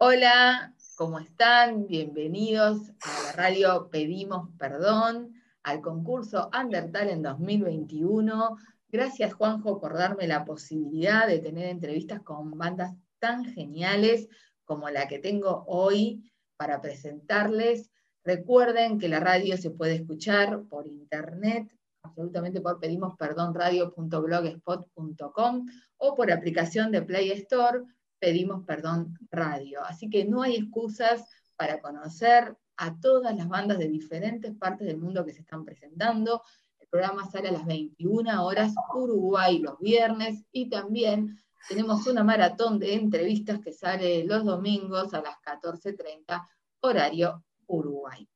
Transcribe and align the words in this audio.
Hola, 0.00 0.76
¿cómo 0.94 1.18
están? 1.18 1.88
Bienvenidos 1.88 2.92
a 3.02 3.22
la 3.24 3.32
radio 3.32 3.90
Pedimos 3.90 4.48
Perdón, 4.56 5.34
al 5.64 5.80
concurso 5.80 6.50
Undertale 6.56 7.10
en 7.10 7.22
2021. 7.22 8.56
Gracias, 8.92 9.34
Juanjo, 9.34 9.80
por 9.80 9.94
darme 9.94 10.28
la 10.28 10.44
posibilidad 10.44 11.26
de 11.26 11.40
tener 11.40 11.66
entrevistas 11.66 12.22
con 12.22 12.56
bandas 12.56 12.94
tan 13.18 13.44
geniales 13.44 14.28
como 14.64 14.88
la 14.88 15.08
que 15.08 15.18
tengo 15.18 15.64
hoy 15.66 16.30
para 16.56 16.80
presentarles. 16.80 17.90
Recuerden 18.22 19.00
que 19.00 19.08
la 19.08 19.18
radio 19.18 19.56
se 19.56 19.72
puede 19.72 19.96
escuchar 19.96 20.62
por 20.68 20.86
internet, 20.86 21.76
absolutamente 22.02 22.60
por 22.60 22.78
pedimos 22.78 23.16
perdón 23.16 23.52
radio.blogspot.com 23.52 25.66
o 25.96 26.14
por 26.14 26.30
aplicación 26.30 26.92
de 26.92 27.02
Play 27.02 27.32
Store, 27.32 27.80
pedimos 28.18 28.64
perdón 28.64 29.18
radio. 29.30 29.82
Así 29.84 30.08
que 30.10 30.24
no 30.24 30.42
hay 30.42 30.56
excusas 30.56 31.24
para 31.56 31.80
conocer 31.80 32.56
a 32.76 32.98
todas 33.00 33.36
las 33.36 33.48
bandas 33.48 33.78
de 33.78 33.88
diferentes 33.88 34.54
partes 34.54 34.86
del 34.86 34.98
mundo 34.98 35.24
que 35.24 35.32
se 35.32 35.40
están 35.40 35.64
presentando. 35.64 36.42
El 36.78 36.88
programa 36.88 37.28
sale 37.30 37.48
a 37.48 37.52
las 37.52 37.66
21 37.66 38.44
horas 38.44 38.72
Uruguay 38.94 39.58
los 39.58 39.78
viernes 39.78 40.44
y 40.52 40.68
también 40.68 41.36
tenemos 41.68 42.06
una 42.06 42.22
maratón 42.22 42.78
de 42.78 42.94
entrevistas 42.94 43.58
que 43.60 43.72
sale 43.72 44.24
los 44.24 44.44
domingos 44.44 45.12
a 45.12 45.20
las 45.20 45.36
14.30 45.42 46.40
horario 46.80 47.44
Uruguay. 47.66 48.28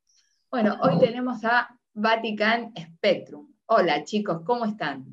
Bueno, 0.50 0.76
hoy 0.82 0.98
tenemos 0.98 1.44
a 1.44 1.68
Vatican 1.94 2.72
Spectrum. 2.76 3.48
Hola 3.66 4.04
chicos, 4.04 4.42
¿cómo 4.44 4.64
están? 4.64 5.04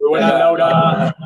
Muy 0.00 0.10
buenas, 0.10 0.38
Laura. 0.38 1.16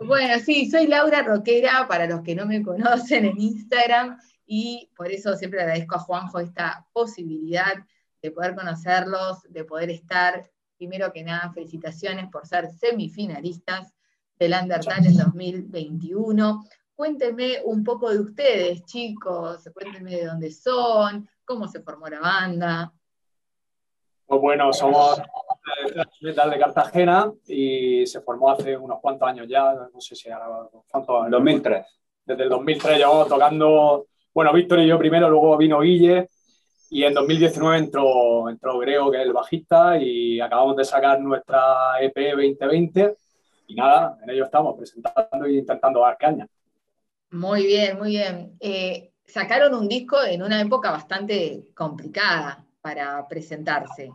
Bueno, 0.00 0.38
sí, 0.44 0.70
soy 0.70 0.86
Laura 0.86 1.22
Roquera, 1.22 1.86
para 1.88 2.06
los 2.06 2.22
que 2.22 2.34
no 2.34 2.46
me 2.46 2.62
conocen 2.62 3.24
en 3.24 3.40
Instagram, 3.40 4.18
y 4.46 4.90
por 4.96 5.10
eso 5.10 5.34
siempre 5.34 5.60
agradezco 5.60 5.96
a 5.96 6.00
Juanjo 6.00 6.38
esta 6.38 6.86
posibilidad 6.92 7.74
de 8.22 8.30
poder 8.30 8.54
conocerlos, 8.54 9.42
de 9.48 9.64
poder 9.64 9.90
estar. 9.90 10.48
Primero 10.76 11.12
que 11.12 11.24
nada, 11.24 11.52
felicitaciones 11.52 12.30
por 12.30 12.46
ser 12.46 12.70
semifinalistas 12.70 13.92
del 14.38 14.54
Undertale 14.60 15.08
en 15.08 15.16
2021. 15.16 16.64
Cuéntenme 16.94 17.58
un 17.64 17.82
poco 17.82 18.10
de 18.10 18.20
ustedes, 18.20 18.84
chicos, 18.84 19.68
cuéntenme 19.74 20.16
de 20.16 20.26
dónde 20.26 20.50
son, 20.52 21.28
cómo 21.44 21.66
se 21.66 21.80
formó 21.80 22.06
la 22.06 22.20
banda. 22.20 22.92
Pues 24.26 24.40
bueno, 24.40 24.72
somos 24.72 25.20
de 26.22 26.58
Cartagena 26.58 27.32
y 27.46 28.06
se 28.06 28.20
formó 28.20 28.50
hace 28.50 28.76
unos 28.76 29.00
cuantos 29.00 29.28
años 29.28 29.46
ya, 29.48 29.74
no 29.92 30.00
sé 30.00 30.14
si 30.14 30.30
ahora, 30.30 30.68
¿cuántos? 30.88 31.30
2003. 31.30 31.86
Desde 32.24 32.42
el 32.42 32.48
2003 32.48 32.98
llevamos 32.98 33.28
tocando, 33.28 34.06
bueno, 34.34 34.52
Víctor 34.52 34.80
y 34.80 34.86
yo 34.86 34.98
primero, 34.98 35.28
luego 35.28 35.56
vino 35.56 35.80
Guille 35.80 36.28
y 36.90 37.04
en 37.04 37.14
2019 37.14 37.78
entró, 37.78 38.48
entró 38.48 38.78
Grego, 38.78 39.10
que 39.10 39.18
es 39.18 39.24
el 39.24 39.32
bajista, 39.32 39.98
y 39.98 40.40
acabamos 40.40 40.76
de 40.76 40.84
sacar 40.84 41.20
nuestra 41.20 42.00
EP 42.00 42.32
2020 42.32 43.16
y 43.66 43.74
nada, 43.74 44.18
en 44.22 44.30
ello 44.30 44.44
estamos 44.44 44.74
presentando 44.76 45.44
e 45.44 45.52
intentando 45.52 46.00
dar 46.00 46.16
caña. 46.16 46.46
Muy 47.30 47.66
bien, 47.66 47.98
muy 47.98 48.10
bien. 48.10 48.56
Eh, 48.60 49.12
sacaron 49.26 49.74
un 49.74 49.86
disco 49.86 50.16
en 50.24 50.42
una 50.42 50.60
época 50.60 50.90
bastante 50.90 51.66
complicada 51.74 52.64
para 52.80 53.26
presentarse. 53.28 54.10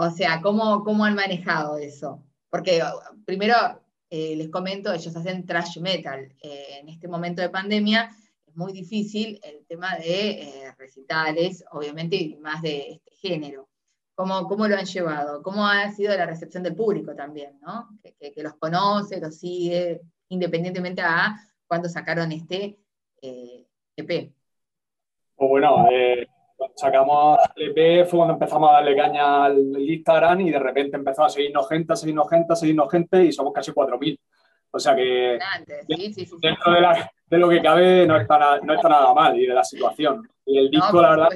O 0.00 0.10
sea, 0.10 0.40
¿cómo, 0.40 0.84
cómo 0.84 1.04
han 1.04 1.16
manejado 1.16 1.76
eso? 1.76 2.22
Porque 2.50 2.80
primero 3.24 3.54
eh, 4.10 4.36
les 4.36 4.48
comento, 4.48 4.92
ellos 4.92 5.16
hacen 5.16 5.44
trash 5.44 5.80
metal. 5.80 6.32
Eh, 6.40 6.78
en 6.80 6.88
este 6.88 7.08
momento 7.08 7.42
de 7.42 7.48
pandemia 7.48 8.08
es 8.46 8.54
muy 8.54 8.72
difícil 8.72 9.40
el 9.42 9.66
tema 9.66 9.96
de 9.96 10.72
recitales, 10.78 11.64
obviamente, 11.72 12.14
y 12.14 12.36
más 12.36 12.62
de 12.62 12.92
este 12.92 13.10
género. 13.16 13.68
¿Cómo, 14.14 14.46
¿Cómo, 14.46 14.68
lo 14.68 14.76
han 14.76 14.86
llevado? 14.86 15.42
¿Cómo 15.42 15.66
ha 15.66 15.90
sido 15.90 16.16
la 16.16 16.26
recepción 16.26 16.62
del 16.62 16.76
público 16.76 17.16
también? 17.16 17.58
¿no? 17.60 17.88
Que, 18.20 18.32
los 18.36 18.54
conoce, 18.54 19.20
los 19.20 19.36
sigue, 19.36 20.00
independientemente 20.28 21.02
a 21.02 21.36
cuando 21.66 21.88
sacaron 21.88 22.30
este 22.30 22.78
EP? 23.20 24.10
Eh, 24.10 24.32
e 25.36 25.44
bueno, 25.44 25.88
eh, 25.90 26.28
sacamos 26.78 27.38
el 27.56 27.76
EP 27.76 28.06
fue 28.06 28.18
cuando 28.18 28.34
empezamos 28.34 28.70
a 28.70 28.74
darle 28.74 28.96
caña 28.96 29.46
al 29.46 29.76
Instagram 29.76 30.42
y 30.42 30.50
de 30.52 30.60
repente 30.60 30.96
empezó 30.96 31.24
a 31.24 31.28
seguirnos 31.28 31.68
gente, 31.68 31.92
a 31.92 31.96
seguirnos 31.96 32.30
gente, 32.30 32.52
a 32.52 32.56
seguirnos 32.56 32.90
gente 32.90 33.24
y 33.24 33.32
somos 33.32 33.52
casi 33.52 33.72
4.000. 33.72 34.18
O 34.70 34.78
sea 34.78 34.94
que 34.94 35.38
dentro 36.40 36.72
de, 36.72 37.38
lo 37.38 37.48
que 37.48 37.60
cabe 37.60 38.06
no 38.06 38.16
está, 38.16 38.60
no 38.60 38.74
está 38.74 38.88
nada 38.88 39.12
mal 39.12 39.36
y 39.36 39.46
de 39.46 39.54
la 39.54 39.64
situación. 39.64 40.28
Y 40.46 40.58
el 40.58 40.70
disco, 40.70 41.02
la 41.02 41.10
verdad, 41.10 41.28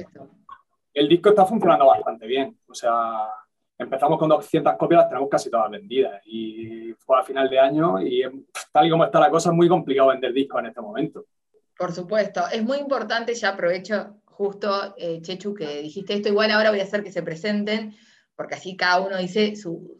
el 0.93 1.09
disco 1.09 1.29
está 1.29 1.45
funcionando 1.45 1.87
bastante 1.87 2.25
bien. 2.25 2.57
O 2.69 2.73
sea, 2.73 3.27
empezamos 3.77 4.17
con 4.17 4.29
200 4.29 4.77
copias, 4.77 5.01
las 5.01 5.09
tenemos 5.09 5.29
casi 5.29 5.51
todas 5.51 5.69
vendidas. 5.69 6.21
Y 6.25 6.93
fue 6.99 7.19
a 7.19 7.23
final 7.23 7.49
de 7.49 7.59
año 7.59 7.99
y 8.01 8.23
tal 8.71 8.87
y 8.87 8.89
como 8.89 9.03
está 9.03 9.19
la 9.19 9.29
cosa, 9.29 9.49
es 9.49 9.55
muy 9.55 9.67
complicado 9.67 10.09
vender 10.09 10.31
discos 10.31 10.61
en 10.61 10.67
este 10.67 10.79
momento. 10.79 11.25
Por 11.77 11.91
supuesto, 11.91 12.43
es 12.49 12.63
muy 12.63 12.77
importante, 12.77 13.33
ya 13.33 13.49
aprovecho 13.49 14.22
justo, 14.37 14.95
eh, 14.97 15.21
Chechu, 15.21 15.53
que 15.53 15.81
dijiste 15.81 16.13
esto, 16.13 16.29
igual 16.29 16.51
ahora 16.51 16.69
voy 16.71 16.79
a 16.79 16.83
hacer 16.83 17.03
que 17.03 17.11
se 17.11 17.23
presenten, 17.23 17.95
porque 18.35 18.55
así 18.55 18.75
cada 18.75 19.01
uno 19.01 19.17
dice 19.17 19.55
su, 19.55 19.99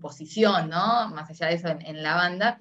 posición, 0.00 0.68
¿no? 0.68 1.08
Más 1.10 1.30
allá 1.30 1.46
de 1.46 1.54
eso 1.54 1.68
en, 1.68 2.02
la 2.02 2.16
banda. 2.16 2.60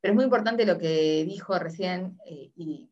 Pero 0.00 0.12
es 0.12 0.14
muy 0.16 0.24
importante 0.24 0.66
lo 0.66 0.76
que 0.78 1.24
dijo 1.24 1.58
recién 1.58 2.18
eh, 2.26 2.50
y 2.56 2.90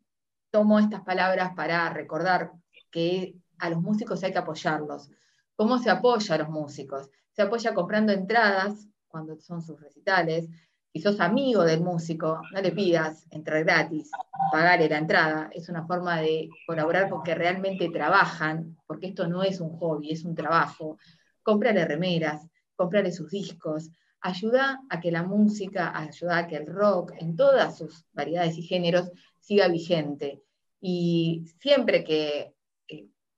tomo 0.51 0.79
estas 0.79 1.01
palabras 1.01 1.53
para 1.55 1.89
recordar 1.89 2.51
que 2.91 3.35
a 3.59 3.69
los 3.69 3.81
músicos 3.81 4.23
hay 4.23 4.31
que 4.31 4.39
apoyarlos 4.39 5.09
¿Cómo 5.55 5.77
se 5.77 5.89
apoya 5.89 6.35
a 6.35 6.37
los 6.39 6.49
músicos? 6.49 7.09
Se 7.31 7.43
apoya 7.43 7.73
comprando 7.73 8.11
entradas 8.11 8.87
cuando 9.07 9.39
son 9.39 9.61
sus 9.61 9.79
recitales. 9.79 10.49
Si 10.93 11.01
sos 11.01 11.19
amigo 11.19 11.63
del 11.63 11.81
músico, 11.81 12.39
no 12.51 12.61
le 12.61 12.71
pidas 12.71 13.25
entrar 13.31 13.63
gratis, 13.63 14.11
pagarle 14.51 14.87
la 14.87 14.99
entrada. 14.99 15.49
Es 15.51 15.67
una 15.67 15.87
forma 15.87 16.21
de 16.21 16.49
colaborar 16.67 17.09
porque 17.09 17.33
realmente 17.33 17.89
trabajan, 17.89 18.77
porque 18.85 19.07
esto 19.07 19.27
no 19.27 19.41
es 19.41 19.59
un 19.59 19.75
hobby, 19.79 20.11
es 20.11 20.23
un 20.23 20.35
trabajo. 20.35 20.99
Comprarle 21.41 21.85
remeras, 21.85 22.47
comprarle 22.75 23.11
sus 23.11 23.31
discos, 23.31 23.89
ayuda 24.21 24.81
a 24.87 24.99
que 24.99 25.09
la 25.09 25.23
música, 25.23 25.97
ayuda 25.97 26.37
a 26.37 26.47
que 26.47 26.57
el 26.57 26.67
rock, 26.67 27.13
en 27.17 27.35
todas 27.35 27.75
sus 27.75 28.05
variedades 28.13 28.55
y 28.59 28.61
géneros, 28.61 29.11
siga 29.39 29.67
vigente. 29.69 30.43
Y 30.79 31.43
siempre 31.59 32.03
que 32.03 32.53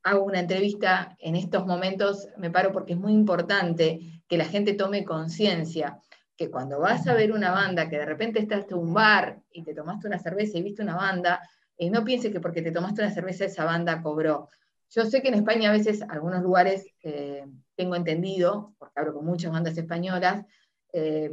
hago 0.04 0.26
una 0.26 0.42
entrevista 0.42 1.16
en 1.20 1.38
estos 1.38 1.66
momentos, 1.66 2.28
me 2.38 2.52
paro 2.52 2.74
porque 2.74 2.94
es 2.94 3.00
muy 3.00 3.14
importante 3.14 4.22
que 4.28 4.38
la 4.38 4.46
gente 4.46 4.74
tome 4.74 5.06
conciencia 5.06 6.02
que 6.38 6.52
cuando 6.52 6.80
vas 6.80 7.08
a 7.08 7.14
ver 7.14 7.32
una 7.32 7.52
banda, 7.52 7.90
que 7.90 7.98
de 7.98 8.06
repente 8.06 8.40
estás 8.40 8.66
en 8.70 8.78
un 8.78 8.94
bar 8.94 9.42
y 9.52 9.64
te 9.64 9.74
tomaste 9.74 10.08
una 10.08 10.20
cerveza 10.20 10.58
y 10.58 10.64
viste 10.64 10.82
una 10.82 10.96
banda, 10.96 11.42
eh, 11.78 11.90
no 11.90 12.04
pienses 12.04 12.32
que 12.32 12.40
porque 12.40 12.62
te 12.62 12.72
tomaste 12.72 13.02
una 13.02 13.14
cerveza 13.14 13.46
esa 13.46 13.66
banda 13.66 14.02
cobró. 14.02 14.50
Yo 14.90 15.06
sé 15.06 15.22
que 15.22 15.30
en 15.30 15.36
España 15.36 15.70
a 15.70 15.74
veces 15.74 16.02
algunos 16.02 16.42
lugares, 16.44 16.88
eh, 17.04 17.46
tengo 17.76 17.96
entendido, 17.96 18.74
porque 18.78 19.00
hablo 19.00 19.14
con 19.14 19.26
muchas 19.26 19.52
bandas 19.52 19.78
españolas, 19.78 20.46
eh, 20.94 21.32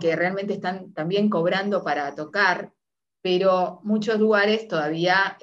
que 0.00 0.16
realmente 0.16 0.52
están 0.52 0.92
también 0.92 1.30
cobrando 1.30 1.82
para 1.82 2.14
tocar, 2.14 2.72
pero 3.22 3.80
muchos 3.84 4.18
lugares 4.18 4.68
todavía, 4.68 5.38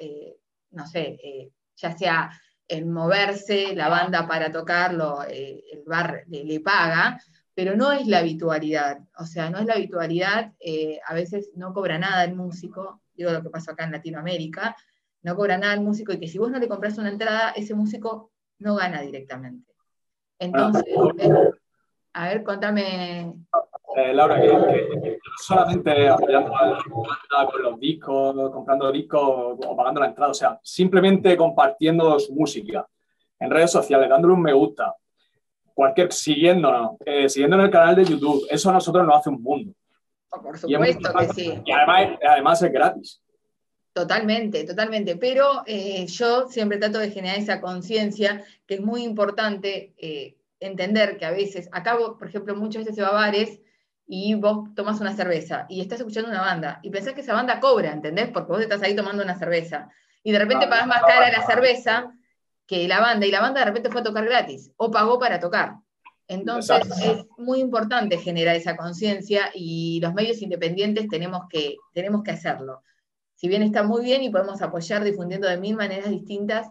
no 0.70 0.86
sé, 0.86 1.50
ya 1.74 1.96
sea 1.96 2.30
en 2.68 2.92
moverse, 2.92 3.74
la 3.74 3.88
banda 3.88 4.28
para 4.28 4.52
tocarlo, 4.52 5.24
el 5.24 5.82
bar 5.84 6.22
le, 6.28 6.60
paga, 6.60 7.20
pero 7.56 7.74
no 7.74 7.90
es 7.90 8.06
la 8.06 8.18
habitualidad. 8.18 8.98
O 9.18 9.24
sea, 9.24 9.48
no 9.48 9.58
es 9.58 9.64
la 9.64 9.72
habitualidad, 9.72 10.52
eh, 10.60 11.00
a 11.06 11.14
veces 11.14 11.52
no 11.56 11.72
cobra 11.72 11.98
nada 11.98 12.22
el 12.22 12.36
músico, 12.36 13.00
digo 13.14 13.32
lo 13.32 13.42
que 13.42 13.48
pasó 13.48 13.70
acá 13.72 13.84
en 13.84 13.92
Latinoamérica, 13.92 14.76
no 15.22 15.34
cobra 15.34 15.56
nada 15.56 15.72
el 15.72 15.80
músico 15.80 16.12
y 16.12 16.20
que 16.20 16.28
si 16.28 16.36
vos 16.36 16.50
no 16.50 16.58
le 16.58 16.68
compras 16.68 16.98
una 16.98 17.08
entrada, 17.08 17.52
ese 17.52 17.74
músico 17.74 18.30
no 18.58 18.76
gana 18.76 19.00
directamente. 19.00 19.72
Entonces, 20.38 20.84
eh, 21.18 21.50
a 22.12 22.28
ver, 22.28 22.44
contame. 22.44 23.34
Laura, 24.12 24.38
que, 24.38 25.18
solamente 25.42 26.10
apoyando 26.10 26.54
a 26.54 26.66
la 26.66 27.46
con 27.50 27.62
los 27.62 27.80
discos, 27.80 28.50
comprando 28.52 28.92
discos 28.92 29.58
o 29.66 29.74
pagando 29.74 30.02
la 30.02 30.08
entrada, 30.08 30.32
o 30.32 30.34
sea, 30.34 30.60
simplemente 30.62 31.34
compartiendo 31.38 32.18
su 32.18 32.34
música 32.34 32.86
en 33.40 33.50
redes 33.50 33.72
sociales, 33.72 34.10
dándole 34.10 34.34
un 34.34 34.42
me 34.42 34.52
gusta, 34.52 34.94
cualquier, 35.76 36.10
siguiéndonos, 36.10 36.92
eh, 37.04 37.28
siguiendo 37.28 37.58
en 37.58 37.64
el 37.66 37.70
canal 37.70 37.94
de 37.94 38.06
YouTube, 38.06 38.46
eso 38.48 38.70
a 38.70 38.72
nosotros 38.72 39.06
nos 39.06 39.18
hace 39.18 39.28
un 39.28 39.42
mundo. 39.42 39.74
Oh, 40.30 40.40
por 40.40 40.56
supuesto 40.56 41.12
que 41.12 41.28
sí. 41.34 41.62
Y 41.66 41.70
además, 41.70 42.18
además 42.26 42.62
es 42.62 42.72
gratis. 42.72 43.22
Totalmente, 43.92 44.64
totalmente. 44.64 45.16
Pero 45.16 45.62
eh, 45.66 46.06
yo 46.06 46.48
siempre 46.48 46.78
trato 46.78 46.98
de 46.98 47.10
generar 47.10 47.38
esa 47.38 47.60
conciencia 47.60 48.42
que 48.66 48.76
es 48.76 48.80
muy 48.80 49.02
importante 49.02 49.92
eh, 49.98 50.38
entender 50.60 51.18
que 51.18 51.26
a 51.26 51.30
veces, 51.30 51.68
acabo, 51.72 52.16
por 52.16 52.28
ejemplo, 52.28 52.56
muchas 52.56 52.80
veces 52.80 52.96
se 52.96 53.02
va 53.02 53.08
a 53.08 53.12
bares 53.26 53.60
y 54.06 54.34
vos 54.34 54.74
tomas 54.74 54.98
una 55.02 55.14
cerveza 55.14 55.66
y 55.68 55.82
estás 55.82 56.00
escuchando 56.00 56.30
una 56.30 56.40
banda 56.40 56.80
y 56.82 56.90
pensás 56.90 57.12
que 57.12 57.20
esa 57.20 57.34
banda 57.34 57.60
cobra, 57.60 57.92
¿entendés? 57.92 58.30
Porque 58.30 58.52
vos 58.52 58.62
estás 58.62 58.82
ahí 58.82 58.96
tomando 58.96 59.22
una 59.22 59.38
cerveza 59.38 59.90
y 60.22 60.32
de 60.32 60.38
repente 60.38 60.68
pagas 60.68 60.86
más 60.86 61.02
cara 61.02 61.30
la 61.30 61.44
cerveza 61.44 62.14
que 62.66 62.88
la 62.88 63.00
banda 63.00 63.26
y 63.26 63.30
la 63.30 63.40
banda 63.40 63.60
de 63.60 63.66
repente 63.66 63.90
fue 63.90 64.00
a 64.00 64.04
tocar 64.04 64.24
gratis 64.24 64.72
o 64.76 64.90
pagó 64.90 65.18
para 65.18 65.40
tocar. 65.40 65.76
Entonces 66.28 66.82
es 67.02 67.24
muy 67.38 67.60
importante 67.60 68.18
generar 68.18 68.56
esa 68.56 68.76
conciencia 68.76 69.50
y 69.54 70.00
los 70.00 70.12
medios 70.12 70.42
independientes 70.42 71.08
tenemos 71.08 71.42
que, 71.48 71.76
tenemos 71.92 72.22
que 72.22 72.32
hacerlo. 72.32 72.82
Si 73.34 73.48
bien 73.48 73.62
está 73.62 73.82
muy 73.82 74.04
bien 74.04 74.22
y 74.22 74.30
podemos 74.30 74.60
apoyar 74.62 75.04
difundiendo 75.04 75.46
de 75.46 75.58
mil 75.58 75.76
maneras 75.76 76.10
distintas, 76.10 76.68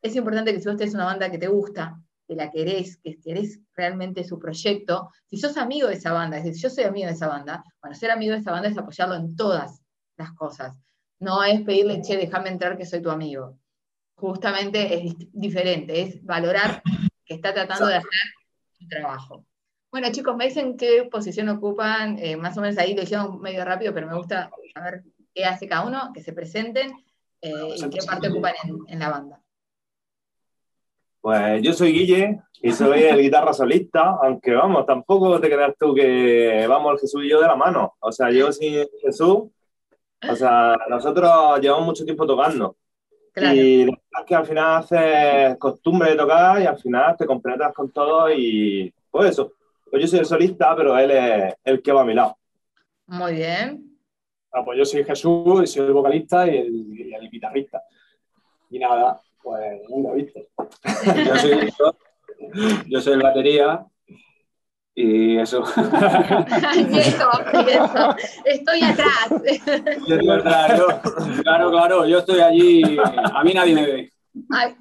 es 0.00 0.14
importante 0.14 0.52
que 0.52 0.60
si 0.60 0.68
vos 0.68 0.76
tenés 0.76 0.94
una 0.94 1.06
banda 1.06 1.30
que 1.30 1.38
te 1.38 1.48
gusta, 1.48 1.98
que 2.28 2.36
la 2.36 2.50
querés, 2.50 2.98
que 2.98 3.18
querés 3.18 3.60
realmente 3.74 4.22
su 4.22 4.38
proyecto, 4.38 5.10
si 5.26 5.38
sos 5.38 5.56
amigo 5.56 5.88
de 5.88 5.94
esa 5.94 6.12
banda, 6.12 6.38
es 6.38 6.44
decir, 6.44 6.62
yo 6.62 6.70
soy 6.70 6.84
amigo 6.84 7.06
de 7.06 7.14
esa 7.14 7.28
banda, 7.28 7.64
bueno, 7.80 7.96
ser 7.96 8.10
amigo 8.10 8.34
de 8.34 8.40
esa 8.40 8.52
banda 8.52 8.68
es 8.68 8.78
apoyarlo 8.78 9.14
en 9.16 9.34
todas 9.34 9.80
las 10.16 10.32
cosas. 10.32 10.78
No 11.18 11.42
es 11.42 11.62
pedirle, 11.62 12.02
che, 12.02 12.16
déjame 12.16 12.50
entrar 12.50 12.76
que 12.76 12.86
soy 12.86 13.00
tu 13.02 13.10
amigo. 13.10 13.58
Justamente 14.16 14.94
es 14.94 15.14
diferente, 15.32 16.00
es 16.00 16.24
valorar 16.24 16.82
que 17.24 17.34
está 17.34 17.52
tratando 17.52 17.86
de 17.86 17.96
hacer 17.96 18.10
trabajo. 18.88 19.44
Bueno, 19.90 20.10
chicos, 20.10 20.36
me 20.36 20.46
dicen 20.46 20.76
qué 20.76 21.08
posición 21.10 21.48
ocupan, 21.48 22.18
eh, 22.18 22.36
más 22.36 22.58
o 22.58 22.60
menos 22.60 22.76
ahí 22.78 22.94
lo 22.94 23.02
hicieron 23.02 23.40
medio 23.40 23.64
rápido, 23.64 23.94
pero 23.94 24.08
me 24.08 24.16
gusta 24.16 24.50
saber 24.74 25.04
qué 25.32 25.44
hace 25.44 25.68
cada 25.68 25.86
uno, 25.86 26.10
que 26.12 26.20
se 26.20 26.32
presenten 26.32 26.92
eh, 27.40 27.76
y 27.76 27.90
qué 27.90 27.98
parte 28.06 28.28
ocupan 28.28 28.54
en, 28.88 28.98
la 28.98 29.10
banda. 29.10 29.40
Pues 31.20 31.62
yo 31.62 31.72
soy 31.72 31.92
Guille 31.92 32.40
y 32.60 32.72
soy 32.72 33.04
el 33.04 33.20
guitarra 33.20 33.52
solista, 33.52 34.18
aunque 34.22 34.52
vamos, 34.52 34.84
tampoco 34.84 35.40
te 35.40 35.48
creas 35.48 35.74
tú 35.78 35.94
que 35.94 36.66
vamos 36.68 36.94
el 36.94 36.98
Jesús 36.98 37.24
y 37.24 37.30
yo 37.30 37.40
de 37.40 37.46
la 37.46 37.56
mano. 37.56 37.94
O 38.00 38.10
sea, 38.10 38.30
yo 38.30 38.50
sin 38.52 38.86
Jesús, 39.00 39.44
o 40.28 40.36
sea, 40.36 40.76
nosotros 40.88 41.60
llevamos 41.60 41.86
mucho 41.86 42.04
tiempo 42.04 42.26
tocando. 42.26 42.76
Y 43.36 43.82
es 43.82 44.24
que 44.26 44.34
al 44.34 44.46
final 44.46 44.76
haces 44.76 45.56
costumbre 45.58 46.10
de 46.10 46.16
tocar 46.16 46.62
y 46.62 46.66
al 46.66 46.78
final 46.78 47.16
te 47.16 47.26
completas 47.26 47.72
con 47.74 47.90
todo 47.90 48.32
y 48.32 48.92
pues 49.10 49.30
eso. 49.30 49.52
Pues 49.90 50.02
yo 50.02 50.08
soy 50.08 50.20
el 50.20 50.26
solista, 50.26 50.74
pero 50.76 50.96
él 50.98 51.10
es 51.10 51.54
el 51.64 51.82
que 51.82 51.92
va 51.92 52.02
a 52.02 52.04
mi 52.04 52.14
lado. 52.14 52.36
Muy 53.06 53.34
bien. 53.34 53.98
Ah, 54.52 54.64
pues 54.64 54.78
yo 54.78 54.84
soy 54.84 55.04
Jesús 55.04 55.62
y 55.62 55.66
soy 55.66 55.86
el 55.86 55.92
vocalista 55.92 56.46
y 56.46 56.58
el, 56.58 57.30
guitarrista. 57.30 57.82
Y 58.70 58.78
nada, 58.78 59.20
pues 59.42 59.80
lo 59.88 60.12
viste. 60.12 60.48
yo, 61.26 61.36
soy, 61.36 61.72
yo 62.86 63.00
soy 63.00 63.12
el 63.14 63.22
batería 63.22 63.84
y 64.94 65.38
eso. 65.38 65.64
y 65.76 66.98
eso, 66.98 67.30
y 67.52 67.70
eso. 67.70 68.16
Estoy 68.44 68.82
atrás. 68.82 69.28
claro, 71.42 71.70
claro, 71.70 72.06
yo 72.06 72.18
estoy 72.18 72.40
allí, 72.40 72.96
a 73.02 73.42
mí 73.42 73.54
nadie 73.54 73.74
me 73.74 73.86
ve. 73.86 74.12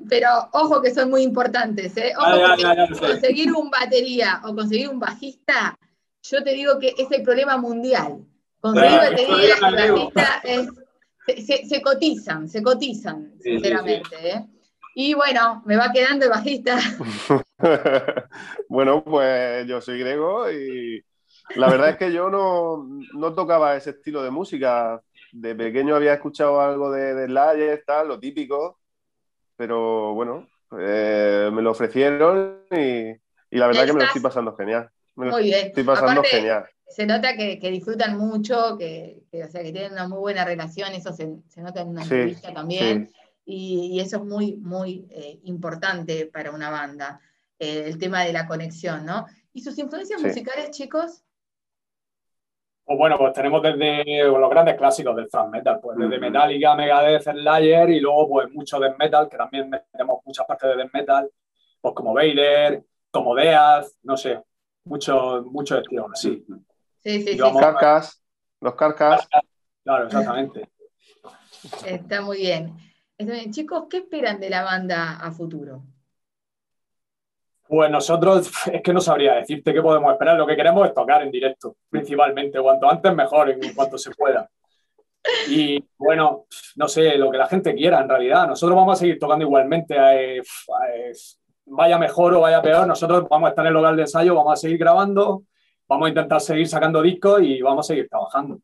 pero 0.08 0.30
ojo 0.52 0.82
que 0.82 0.94
son 0.94 1.10
muy 1.10 1.24
importantes, 1.24 1.98
¿eh? 1.98 2.14
Ojo 2.18 3.00
conseguir 3.00 3.52
un 3.54 3.70
batería 3.72 4.42
o 4.44 4.56
conseguir 4.56 4.90
un 4.90 5.00
bajista, 5.00 5.78
yo 6.22 6.44
te 6.44 6.54
digo 6.54 6.78
que 6.80 6.94
es 6.98 7.12
el 7.12 7.24
problema 7.24 7.58
mundial. 7.58 8.20
Conseguir 8.60 8.98
batería 8.98 9.56
y 9.58 9.62
bajista 9.62 10.42
es, 10.44 10.68
se, 11.46 11.66
se, 11.66 11.82
cotizan, 11.82 12.48
se 12.48 12.62
cotizan, 12.62 13.34
sinceramente, 13.40 14.16
¿eh? 14.22 14.46
Y 14.96 15.14
bueno, 15.14 15.64
me 15.66 15.76
va 15.76 15.92
quedando 15.92 16.26
el 16.26 16.32
bajista. 16.32 16.78
bueno, 18.70 19.04
pues 19.04 19.66
yo 19.68 19.82
soy 19.82 20.00
Grego 20.00 20.52
y 20.52 21.04
la 21.56 21.70
verdad 21.70 21.90
es 21.90 21.98
que 21.98 22.12
yo 22.12 22.30
no, 22.30 23.34
tocaba 23.34 23.76
ese 23.76 23.92
estilo 23.92 24.24
de 24.24 24.32
música. 24.32 25.02
De 25.32 25.56
pequeño 25.56 25.96
había 25.96 26.14
escuchado 26.14 26.62
algo 26.62 26.92
de, 26.92 27.16
de 27.16 27.26
Slayer, 27.26 27.84
tal, 27.88 28.08
lo 28.08 28.20
típico, 28.20 28.80
pero 29.56 30.14
bueno, 30.14 30.48
eh, 30.80 31.50
me 31.52 31.64
lo 31.64 31.72
ofrecieron 31.72 32.60
y, 32.70 33.14
la 33.58 33.66
verdad 33.66 33.86
que 33.86 33.94
me 33.94 34.00
lo 34.02 34.06
estoy 34.06 34.22
pasando 34.22 34.56
genial. 34.56 34.92
muy 35.16 35.44
bien. 35.44 35.68
Estoy 35.68 35.84
pasando 35.84 36.22
genial. 36.24 36.66
Se 36.88 37.08
nota 37.08 37.36
que, 37.36 37.58
disfrutan 37.72 38.16
mucho, 38.16 38.78
que, 38.78 39.24
o 39.32 39.50
sea, 39.50 39.64
que 39.64 39.72
tienen 39.72 39.94
una 39.94 40.08
muy 40.08 40.20
buena 40.20 40.46
relación, 40.46 40.94
eso 40.94 41.12
se, 41.14 41.28
nota 41.58 41.82
en 41.82 41.88
una 41.88 42.04
entrevista 42.04 42.54
también 42.54 43.10
y, 43.46 44.00
eso 44.00 44.18
es 44.18 44.24
muy, 44.24 44.56
muy 44.58 45.08
eh, 45.10 45.40
importante 45.44 46.26
para 46.28 46.52
una 46.52 46.70
banda, 46.70 47.20
eh, 47.60 47.84
el 47.88 47.98
tema 47.98 48.24
de 48.24 48.34
la 48.34 48.48
conexión, 48.48 49.06
¿no? 49.06 49.26
¿Y 49.54 49.62
sus 49.62 49.78
influencias 49.78 50.22
musicales, 50.22 50.72
chicos? 50.72 51.24
Pues 52.86 52.98
bueno, 52.98 53.18
pues 53.18 53.34
tenemos 53.34 53.62
desde 53.62 54.24
los 54.26 54.50
grandes 54.50 54.76
clásicos 54.76 55.16
del 55.16 55.30
thrash 55.30 55.50
metal, 55.50 55.80
pues 55.82 55.98
desde 55.98 56.20
Metallica, 56.20 56.76
Megadeth, 56.76 57.24
Slayer 57.24 57.90
y 57.90 58.00
luego 58.02 58.28
pues 58.28 58.52
mucho 58.52 58.78
death 58.80 58.98
metal, 58.98 59.30
que 59.30 59.38
también 59.38 59.72
tenemos 59.92 60.20
muchas 60.26 60.46
partes 60.46 60.70
de 60.70 60.76
death 60.76 60.94
metal, 60.94 61.30
pues 61.80 61.96
como 61.96 62.14
Vader, 62.14 62.84
como 63.10 63.36
Death, 63.36 63.88
no 64.04 64.18
sé, 64.18 64.42
muchos 64.84 65.46
mucho 65.46 65.78
estilos 65.78 66.08
así. 66.12 66.44
Sí, 67.04 67.22
sí, 67.22 67.34
sí. 67.34 67.38
Los 67.38 67.58
carcas, 67.58 68.22
los 68.60 68.76
carcas. 68.76 69.28
Claro, 69.84 70.06
exactamente. 70.06 70.70
Está 71.86 72.22
muy 72.22 72.38
bien. 72.38 72.76
Chicos, 73.52 73.86
¿qué 73.90 73.98
esperan 73.98 74.40
de 74.40 74.50
la 74.50 74.64
banda 74.64 75.20
a 75.20 75.32
futuro? 75.32 75.84
Pues 77.68 77.90
nosotros, 77.90 78.52
es 78.72 78.82
que 78.82 78.94
no 78.94 79.02
sabría 79.02 79.36
decirte 79.36 79.74
qué 79.74 79.82
podemos 79.82 80.12
esperar. 80.12 80.38
Lo 80.38 80.48
que 80.48 80.56
queremos 80.56 80.88
es 80.88 80.94
tocar 80.94 81.22
en 81.22 81.32
directo, 81.32 81.78
principalmente. 81.90 82.60
Cuanto 82.62 82.90
antes 82.90 83.14
mejor, 83.14 83.50
en 83.50 83.74
cuanto 83.74 83.98
se 83.98 84.12
pueda. 84.12 84.50
Y 85.50 85.84
bueno, 85.98 86.46
no 86.76 86.88
sé, 86.88 87.18
lo 87.18 87.32
que 87.32 87.38
la 87.38 87.48
gente 87.48 87.74
quiera 87.74 88.02
en 88.02 88.10
realidad. 88.10 88.48
Nosotros 88.48 88.76
vamos 88.76 88.98
a 88.98 89.00
seguir 89.00 89.18
tocando 89.18 89.46
igualmente. 89.46 89.96
Eh, 89.96 90.40
eh, 90.40 91.12
vaya 91.66 91.98
mejor 91.98 92.34
o 92.34 92.42
vaya 92.42 92.62
peor, 92.62 92.88
nosotros 92.88 93.28
vamos 93.30 93.48
a 93.48 93.50
estar 93.50 93.66
en 93.66 93.70
el 93.70 93.74
local 93.74 93.96
de 93.96 94.04
ensayo, 94.04 94.36
vamos 94.36 94.54
a 94.54 94.56
seguir 94.58 94.78
grabando, 94.78 95.44
vamos 95.88 96.08
a 96.08 96.10
intentar 96.10 96.42
seguir 96.42 96.68
sacando 96.68 97.02
discos 97.02 97.42
y 97.42 97.62
vamos 97.62 97.86
a 97.86 97.94
seguir 97.94 98.10
trabajando. 98.10 98.60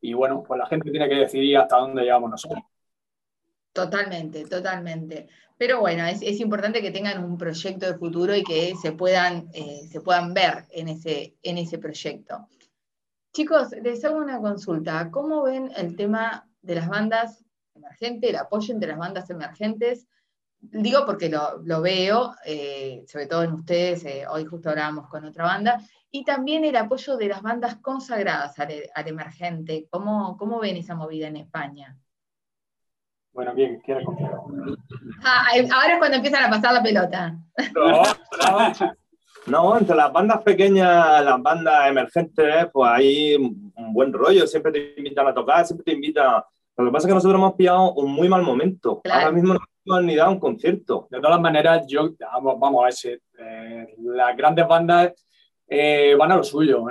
Y 0.00 0.12
bueno, 0.14 0.42
pues 0.46 0.58
la 0.58 0.66
gente 0.66 0.90
tiene 0.90 1.08
que 1.08 1.16
decidir 1.16 1.58
hasta 1.58 1.78
dónde 1.78 2.02
llegamos 2.02 2.30
nosotros. 2.30 2.62
Totalmente, 3.76 4.46
totalmente. 4.46 5.28
Pero 5.58 5.80
bueno, 5.80 6.06
es, 6.06 6.22
importante 6.40 6.80
que 6.80 6.90
tengan 6.90 7.22
un 7.22 7.36
proyecto 7.36 7.84
de 7.84 7.98
futuro 7.98 8.34
y 8.34 8.42
que 8.42 8.74
se 8.80 8.92
puedan, 8.92 9.50
eh, 9.52 9.86
se 9.90 10.00
puedan 10.00 10.32
ver 10.32 10.64
en 10.70 10.88
ese, 10.88 11.36
en 11.42 11.58
ese 11.58 11.76
proyecto. 11.76 12.48
Chicos, 13.34 13.72
les 13.82 14.02
hago 14.02 14.16
una 14.16 14.40
consulta. 14.40 15.10
¿Cómo 15.10 15.42
ven 15.42 15.70
el 15.76 15.94
tema 15.94 16.48
de 16.62 16.76
las 16.76 16.88
bandas 16.88 17.44
emergentes, 17.74 18.30
el 18.30 18.36
apoyo 18.36 18.72
entre 18.72 18.88
las 18.88 18.98
bandas 18.98 19.28
emergentes? 19.28 20.06
Digo 20.58 21.04
porque 21.04 21.28
lo, 21.28 21.82
veo, 21.82 22.34
eh, 22.46 23.04
sobre 23.06 23.26
todo 23.26 23.42
en 23.42 23.52
ustedes, 23.52 24.06
eh, 24.06 24.24
hoy 24.26 24.46
justo 24.46 24.70
hablábamos 24.70 25.08
con 25.08 25.26
otra 25.26 25.44
banda, 25.44 25.82
y 26.10 26.24
también 26.24 26.64
el 26.64 26.76
apoyo 26.76 27.18
de 27.18 27.28
las 27.28 27.42
bandas 27.42 27.76
consagradas 27.76 28.58
al, 28.58 28.72
emergente. 29.06 29.86
¿Cómo, 29.90 30.38
¿Cómo 30.38 30.60
ven 30.60 30.76
esa 30.76 30.94
movida 30.94 31.28
en 31.28 31.36
España? 31.36 31.94
Bueno, 33.36 33.52
bien, 33.52 33.78
quiere 33.84 34.02
contar. 34.02 34.32
Ah, 35.22 35.44
ahora 35.74 35.92
es 35.92 35.98
cuando 35.98 36.16
empiezan 36.16 36.44
a 36.44 36.48
pasar 36.48 36.72
la 36.72 36.82
pelota. 36.82 37.36
No, 37.74 38.02
no. 38.02 38.96
No, 39.46 39.78
entre 39.78 39.94
las 39.94 40.10
bandas 40.10 40.42
pequeñas, 40.42 41.22
las 41.22 41.40
bandas 41.40 41.88
emergentes, 41.88 42.66
pues 42.72 42.90
hay 42.90 43.34
un 43.36 43.92
buen 43.92 44.12
rollo, 44.12 44.46
siempre 44.46 44.72
te 44.72 44.94
invitan 44.96 45.28
a 45.28 45.34
tocar, 45.34 45.66
siempre 45.66 45.84
te 45.84 45.92
invitan. 45.92 46.42
Lo 46.78 46.86
que 46.86 46.90
pasa 46.90 47.06
es 47.06 47.10
que 47.10 47.14
nosotros 47.14 47.38
hemos 47.38 47.54
pillado 47.54 47.92
un 47.92 48.10
muy 48.10 48.28
mal 48.28 48.42
momento. 48.42 49.02
Ahora 49.08 49.30
mismo 49.30 49.54
no 49.54 49.60
hemos 49.84 50.04
ni 50.04 50.16
dado 50.16 50.32
un 50.32 50.40
concierto. 50.40 51.06
De 51.10 51.20
todas 51.20 51.40
maneras, 51.40 51.86
yo, 51.86 52.10
vamos, 52.58 52.82
a 52.82 53.08
ver, 53.08 53.20
eh, 53.38 53.94
las 53.98 54.36
grandes 54.36 54.66
bandas 54.66 55.12
eh, 55.68 56.16
van 56.18 56.32
a 56.32 56.36
lo 56.36 56.42
suyo 56.42 56.82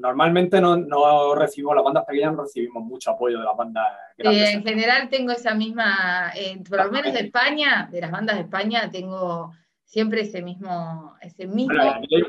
normalmente 0.00 0.60
no, 0.60 0.76
no, 0.76 1.34
recibimos, 1.34 1.74
las 1.74 1.84
bandas 1.84 2.04
pequeñas 2.04 2.34
no 2.34 2.42
recibimos 2.42 2.84
mucho 2.84 3.10
apoyo 3.10 3.38
de 3.38 3.44
las 3.44 3.56
bandas 3.56 3.86
grandes. 4.16 4.54
en 4.54 4.64
general 4.64 5.08
tengo 5.08 5.32
esa 5.32 5.54
misma, 5.54 6.32
por 6.68 6.84
lo 6.84 6.92
menos 6.92 7.12
de 7.12 7.20
España, 7.20 7.88
de 7.90 8.00
las 8.00 8.10
bandas 8.10 8.36
de 8.36 8.42
España, 8.42 8.90
tengo 8.90 9.52
siempre 9.86 10.22
ese 10.22 10.42
mismo, 10.42 11.16
ese 11.20 11.46
mismo 11.46 11.78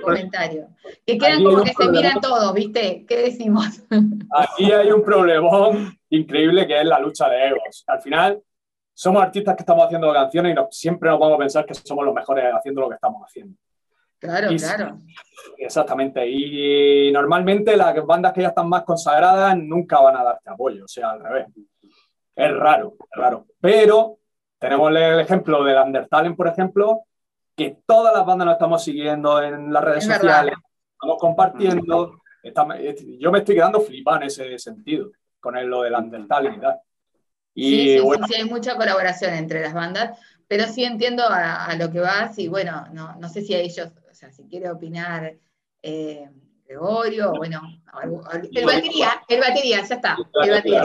comentario. 0.01 0.69
Que 1.05 1.17
quedan 1.17 1.43
como 1.43 1.63
que 1.63 1.73
se 1.73 1.89
miran 1.89 2.21
todos, 2.21 2.53
¿viste? 2.53 3.05
¿Qué 3.07 3.17
decimos? 3.17 3.83
Aquí 4.31 4.71
hay 4.71 4.91
un 4.91 5.03
problemón 5.03 5.97
increíble 6.09 6.65
que 6.67 6.79
es 6.79 6.85
la 6.85 6.99
lucha 6.99 7.27
de 7.29 7.47
egos. 7.47 7.83
Al 7.87 8.01
final, 8.01 8.41
somos 8.93 9.21
artistas 9.21 9.55
que 9.55 9.63
estamos 9.63 9.85
haciendo 9.85 10.13
canciones 10.13 10.55
y 10.55 10.75
siempre 10.75 11.09
nos 11.09 11.19
vamos 11.19 11.35
a 11.35 11.39
pensar 11.39 11.65
que 11.65 11.73
somos 11.73 12.05
los 12.05 12.13
mejores 12.13 12.45
haciendo 12.53 12.81
lo 12.81 12.89
que 12.89 12.95
estamos 12.95 13.21
haciendo. 13.23 13.57
Claro, 14.19 14.49
claro. 14.57 14.99
Exactamente. 15.57 16.27
Y 16.27 17.11
normalmente 17.11 17.77
las 17.77 18.05
bandas 18.05 18.33
que 18.33 18.41
ya 18.41 18.49
están 18.49 18.69
más 18.69 18.83
consagradas 18.83 19.57
nunca 19.57 19.99
van 19.99 20.17
a 20.17 20.23
darte 20.23 20.49
apoyo, 20.49 20.85
o 20.85 20.87
sea, 20.87 21.11
al 21.11 21.23
revés. 21.23 21.47
Es 22.35 22.51
raro, 22.55 22.95
es 22.99 23.19
raro. 23.19 23.45
Pero 23.59 24.19
tenemos 24.59 24.89
el 24.91 25.19
ejemplo 25.19 25.63
del 25.63 25.77
Undertale, 25.77 26.31
por 26.33 26.47
ejemplo, 26.47 27.03
que 27.55 27.79
todas 27.85 28.13
las 28.13 28.25
bandas 28.25 28.45
nos 28.45 28.53
estamos 28.53 28.83
siguiendo 28.83 29.41
en 29.41 29.73
las 29.73 29.83
redes 29.83 30.05
sociales, 30.05 30.53
estamos 30.93 31.17
compartiendo. 31.19 32.21
yo 33.19 33.31
me 33.31 33.39
estoy 33.39 33.55
quedando 33.55 33.81
flipado 33.81 34.17
en 34.17 34.23
ese 34.23 34.57
sentido, 34.59 35.11
con 35.39 35.69
lo 35.69 35.81
del 35.81 35.95
Undertale 35.95 36.53
y 36.55 36.59
tal. 36.59 36.79
Y, 37.55 37.69
sí, 37.69 37.99
sí, 37.99 38.19
sí, 38.27 38.35
hay 38.35 38.45
mucha 38.47 38.75
colaboración 38.75 39.33
entre 39.33 39.61
las 39.61 39.73
bandas, 39.73 40.19
pero 40.47 40.67
sí 40.67 40.83
entiendo 40.83 41.23
a, 41.27 41.73
lo 41.75 41.91
que 41.91 41.99
vas 41.99 42.37
y 42.37 42.47
bueno, 42.47 42.85
no, 42.93 43.15
no, 43.15 43.29
sé 43.29 43.41
si 43.41 43.55
a 43.55 43.59
ellos, 43.59 43.89
sea, 44.17 44.31
si 44.31 44.43
quiere 44.43 44.69
opinar 44.69 45.33
eh, 45.81 46.29
Gregorio, 46.65 47.33
bueno, 47.37 47.61
el 48.51 48.65
batería, 48.65 49.21
el 49.29 49.39
batería, 49.39 49.81
ya 49.83 49.95
está, 49.95 50.17
el 50.43 50.51
batería, 50.51 50.81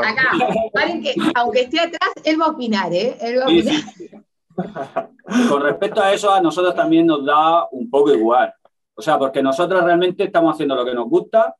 Acá, 0.00 0.30
paren 0.72 1.02
que, 1.02 1.14
aunque 1.34 1.62
esté 1.62 1.80
atrás, 1.80 2.12
él 2.24 2.40
va 2.40 2.46
a 2.46 2.50
opinar, 2.50 2.92
¿eh? 2.92 3.16
Él 3.20 3.38
va 3.38 3.44
a 3.44 3.46
opinar. 3.46 3.82
Con 5.48 5.62
respecto 5.62 6.00
a 6.00 6.12
eso, 6.12 6.32
a 6.32 6.40
nosotros 6.40 6.74
también 6.74 7.06
nos 7.06 7.24
da 7.24 7.66
un 7.72 7.90
poco 7.90 8.12
igual. 8.12 8.54
O 8.94 9.02
sea, 9.02 9.18
porque 9.18 9.42
nosotros 9.42 9.82
realmente 9.82 10.24
estamos 10.24 10.54
haciendo 10.54 10.76
lo 10.76 10.84
que 10.84 10.94
nos 10.94 11.08
gusta 11.08 11.56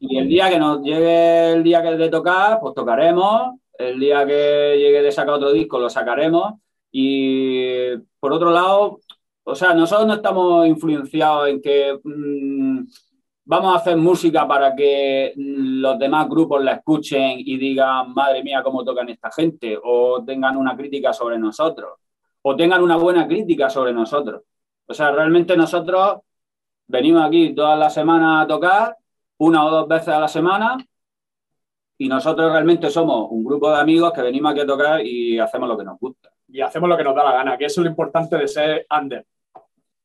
y 0.00 0.18
el 0.18 0.28
día 0.28 0.50
que 0.50 0.58
nos 0.58 0.82
llegue 0.82 1.52
el 1.52 1.62
día 1.62 1.82
que 1.82 1.92
es 1.92 1.98
de 1.98 2.08
tocar, 2.08 2.58
pues 2.60 2.74
tocaremos. 2.74 3.54
El 3.78 4.00
día 4.00 4.26
que 4.26 4.76
llegue 4.78 5.02
de 5.02 5.12
sacar 5.12 5.34
otro 5.34 5.52
disco, 5.52 5.78
lo 5.78 5.90
sacaremos. 5.90 6.54
Y 6.90 7.96
por 8.18 8.32
otro 8.32 8.50
lado, 8.50 9.00
o 9.48 9.54
sea, 9.54 9.74
nosotros 9.74 10.08
no 10.08 10.14
estamos 10.14 10.66
influenciados 10.66 11.48
en 11.48 11.62
que 11.62 12.00
mm, 12.02 12.80
vamos 13.44 13.74
a 13.74 13.76
hacer 13.78 13.96
música 13.96 14.46
para 14.46 14.74
que 14.74 15.32
los 15.36 15.96
demás 16.00 16.28
grupos 16.28 16.64
la 16.64 16.72
escuchen 16.72 17.38
y 17.38 17.56
digan, 17.56 18.12
madre 18.12 18.42
mía, 18.42 18.60
cómo 18.64 18.84
tocan 18.84 19.08
esta 19.08 19.30
gente, 19.30 19.78
o 19.80 20.24
tengan 20.24 20.56
una 20.56 20.76
crítica 20.76 21.12
sobre 21.12 21.38
nosotros, 21.38 21.92
o 22.42 22.56
tengan 22.56 22.82
una 22.82 22.96
buena 22.96 23.28
crítica 23.28 23.70
sobre 23.70 23.92
nosotros. 23.92 24.42
O 24.86 24.92
sea, 24.92 25.12
realmente 25.12 25.56
nosotros 25.56 26.22
venimos 26.88 27.24
aquí 27.24 27.54
todas 27.54 27.78
las 27.78 27.94
semanas 27.94 28.44
a 28.44 28.46
tocar, 28.48 28.96
una 29.38 29.64
o 29.64 29.70
dos 29.70 29.88
veces 29.88 30.08
a 30.08 30.18
la 30.20 30.28
semana, 30.28 30.76
y 31.98 32.08
nosotros 32.08 32.50
realmente 32.50 32.90
somos 32.90 33.28
un 33.30 33.44
grupo 33.44 33.70
de 33.70 33.78
amigos 33.78 34.12
que 34.12 34.22
venimos 34.22 34.50
aquí 34.52 34.60
a 34.62 34.66
tocar 34.66 35.06
y 35.06 35.38
hacemos 35.38 35.68
lo 35.68 35.78
que 35.78 35.84
nos 35.84 36.00
gusta. 36.00 36.30
Y 36.48 36.60
hacemos 36.60 36.88
lo 36.88 36.96
que 36.96 37.04
nos 37.04 37.14
da 37.14 37.24
la 37.24 37.32
gana, 37.32 37.56
que 37.56 37.66
eso 37.66 37.80
es 37.80 37.84
lo 37.84 37.90
importante 37.90 38.36
de 38.36 38.48
ser 38.48 38.86
under. 38.90 39.24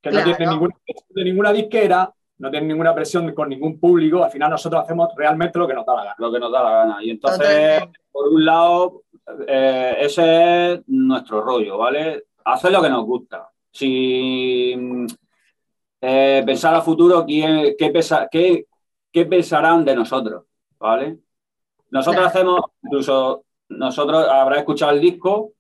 Que 0.02 0.12
no 0.12 0.24
tiene 0.24 0.48
ninguna 0.48 0.76
de 1.10 1.24
ninguna 1.24 1.54
disquera, 1.54 2.12
no 2.40 2.50
tiene 2.50 2.68
ninguna 2.68 2.96
presión 2.96 3.32
con 3.34 3.50
ningún 3.50 3.80
público, 3.80 4.24
al 4.24 4.32
final 4.32 4.50
nosotros 4.50 4.84
hacemos 4.84 5.10
realmente 5.16 5.60
lo 5.60 5.68
que 5.68 5.76
nos 5.76 5.86
da 5.86 5.96
la 5.96 6.04
gana. 6.04 6.16
Lo 6.18 6.32
que 6.32 6.40
nos 6.40 6.52
da 6.52 6.64
la 6.64 6.72
gana. 6.72 7.04
Y 7.04 7.12
entonces, 7.12 7.84
por 8.12 8.30
un 8.30 8.44
lado, 8.44 9.04
eh, 9.48 9.98
ese 10.00 10.74
es 10.74 10.82
nuestro 10.88 11.42
rollo, 11.42 11.78
¿vale? 11.78 12.24
Hacer 12.44 12.72
lo 12.72 12.82
que 12.82 12.90
nos 12.90 13.06
gusta 13.06 13.52
si 13.72 14.76
eh, 16.02 16.44
pensar 16.46 16.76
a 16.76 16.82
futuro 16.82 17.26
qué, 17.26 17.76
qué, 19.12 19.26
pensarán 19.26 19.86
de 19.86 19.96
nosotros, 19.96 20.44
¿vale? 20.78 21.20
Nosotros 21.90 22.26
hacemos, 22.26 22.62
incluso 22.84 23.46
nosotros 23.70 24.28
habrá 24.28 24.58
escuchado 24.58 24.92
el 24.92 25.02
disco, 25.02 25.54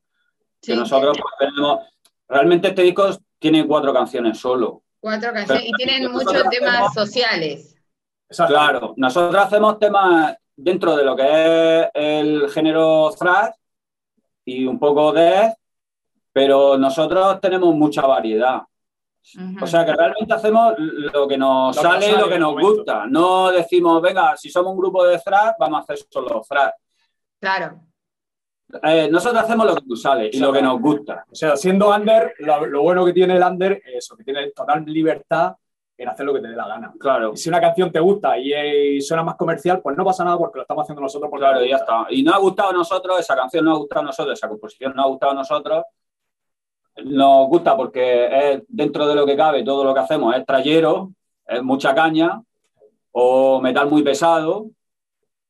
que 0.62 0.76
nosotros 0.76 1.18
pues, 1.18 1.34
tenemos, 1.40 1.80
realmente 2.28 2.70
este 2.70 2.84
disco 2.84 3.10
tiene 3.42 3.66
cuatro 3.66 3.92
canciones 3.92 4.38
solo. 4.38 4.84
Cuatro 5.00 5.34
canciones 5.34 5.66
y 5.66 5.72
tienen 5.74 6.12
muchos 6.12 6.44
temas 6.50 6.94
sociales. 6.94 7.76
Claro, 8.48 8.94
nosotros 8.98 9.44
hacemos 9.44 9.80
temas 9.80 10.38
dentro 10.56 10.96
de 10.96 11.04
lo 11.04 11.16
que 11.16 11.24
es 11.26 11.90
el 11.96 12.50
género 12.52 13.12
thrash 13.18 13.54
y 14.46 14.66
un 14.66 14.78
poco 14.78 15.12
de 15.12 15.54
pero 16.32 16.78
nosotros 16.78 17.42
tenemos 17.42 17.76
mucha 17.76 18.04
variedad. 18.04 18.62
O 19.62 19.68
sea 19.68 19.86
que 19.86 19.94
realmente 19.94 20.34
hacemos 20.34 20.76
lo 20.78 21.28
que 21.28 21.38
nos 21.38 21.76
sale 21.76 22.10
y 22.10 22.18
lo 22.18 22.30
que 22.30 22.40
nos 22.40 22.54
gusta. 22.54 23.06
No 23.08 23.52
decimos, 23.52 24.02
venga, 24.02 24.38
si 24.38 24.50
somos 24.50 24.72
un 24.72 24.78
grupo 24.78 25.04
de 25.04 25.20
thrash, 25.20 25.56
vamos 25.60 25.80
a 25.80 25.84
hacer 25.84 25.98
solo 26.10 26.42
thrash. 26.48 26.72
Claro. 27.40 27.82
Eh, 28.84 29.10
nosotros 29.12 29.44
hacemos 29.44 29.66
lo 29.66 29.76
que 29.76 29.86
nos 29.86 30.02
sale 30.02 30.30
y 30.32 30.40
lo 30.40 30.52
que 30.52 30.62
nos 30.62 30.80
gusta. 30.80 31.26
O 31.32 31.36
sea, 31.36 31.56
siendo 31.56 31.90
under, 31.90 32.34
lo, 32.40 32.82
bueno 32.82 33.06
que 33.06 33.14
tiene 33.14 33.36
el 33.36 33.44
under 33.44 33.74
es 33.86 34.06
eso, 34.06 34.16
que 34.16 34.24
tiene 34.24 34.52
total 34.52 34.84
libertad 34.86 35.56
en 35.98 36.10
hacer 36.10 36.26
lo 36.26 36.34
que 36.34 36.40
te 36.40 36.48
dé 36.48 36.56
la 36.56 36.68
gana. 36.68 36.94
Claro. 37.00 37.34
Y 37.34 37.38
si 37.38 37.50
una 37.50 37.62
canción 37.62 37.92
te 37.92 38.00
gusta 38.00 38.38
y, 38.38 39.00
suena 39.02 39.24
más 39.24 39.36
comercial, 39.36 39.82
pues 39.82 39.96
no 39.96 40.04
pasa 40.04 40.24
nada 40.24 40.38
porque 40.38 40.58
lo 40.58 40.62
estamos 40.64 40.84
haciendo 40.84 41.02
nosotros. 41.02 41.30
claro, 41.38 41.64
ya 41.64 41.78
está. 41.78 42.08
Y 42.10 42.24
no 42.24 42.34
ha 42.34 42.40
gustado 42.40 42.70
a 42.70 42.74
nosotros, 42.74 43.20
esa 43.20 43.36
canción 43.36 43.66
no 43.66 43.74
ha 43.74 43.78
gustado 43.78 44.02
a 44.02 44.06
nosotros, 44.06 44.38
esa 44.38 44.50
composición 44.50 44.94
no 44.96 45.04
ha 45.04 45.08
gustado 45.08 45.32
a 45.34 45.36
nosotros, 45.36 45.84
nos 47.04 47.48
gusta 47.48 47.78
porque 47.78 48.54
es 48.54 48.64
dentro 48.68 49.08
de 49.08 49.16
lo 49.16 49.26
que 49.26 49.36
cabe, 49.36 49.64
todo 49.64 49.84
lo 49.84 49.94
que 49.94 50.00
hacemos 50.00 50.36
es 50.36 50.46
trayero, 50.46 51.12
es 51.46 51.62
mucha 51.62 51.94
caña 51.94 52.42
o 53.12 53.62
metal 53.62 53.90
muy 53.90 54.04
pesado, 54.04 54.68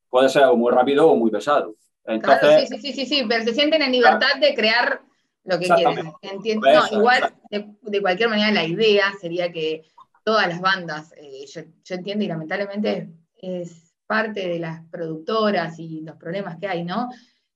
puede 0.09 0.29
ser 0.29 0.45
o 0.45 0.55
muy 0.55 0.71
rápido 0.71 1.09
o 1.09 1.15
muy 1.15 1.31
pesado. 1.31 1.75
Entonces, 2.05 2.69
sí, 2.69 2.79
sí, 2.79 2.93
sí, 2.93 3.05
sí, 3.05 3.25
pero 3.27 3.43
se 3.43 3.53
sienten 3.53 3.81
en 3.81 3.91
libertad 3.91 4.39
de 4.39 4.53
crear 4.55 5.01
lo 5.43 5.59
que 5.59 5.67
quieren. 5.67 6.11
Entiendo. 6.21 6.67
No, 6.71 6.97
igual, 6.97 7.33
de, 7.49 8.01
cualquier 8.01 8.29
manera, 8.29 8.51
la 8.51 8.65
idea 8.65 9.11
sería 9.19 9.51
que 9.51 9.83
todas 10.23 10.47
las 10.47 10.61
bandas, 10.61 11.13
eh, 11.17 11.45
yo, 11.47 11.61
yo, 11.83 11.95
entiendo 11.95 12.23
y 12.25 12.27
lamentablemente 12.27 13.09
es 13.35 13.93
parte 14.05 14.47
de 14.47 14.59
las 14.59 14.85
productoras 14.89 15.79
y 15.79 16.01
los 16.01 16.15
problemas 16.17 16.57
que 16.59 16.67
hay, 16.67 16.83
¿no? 16.83 17.09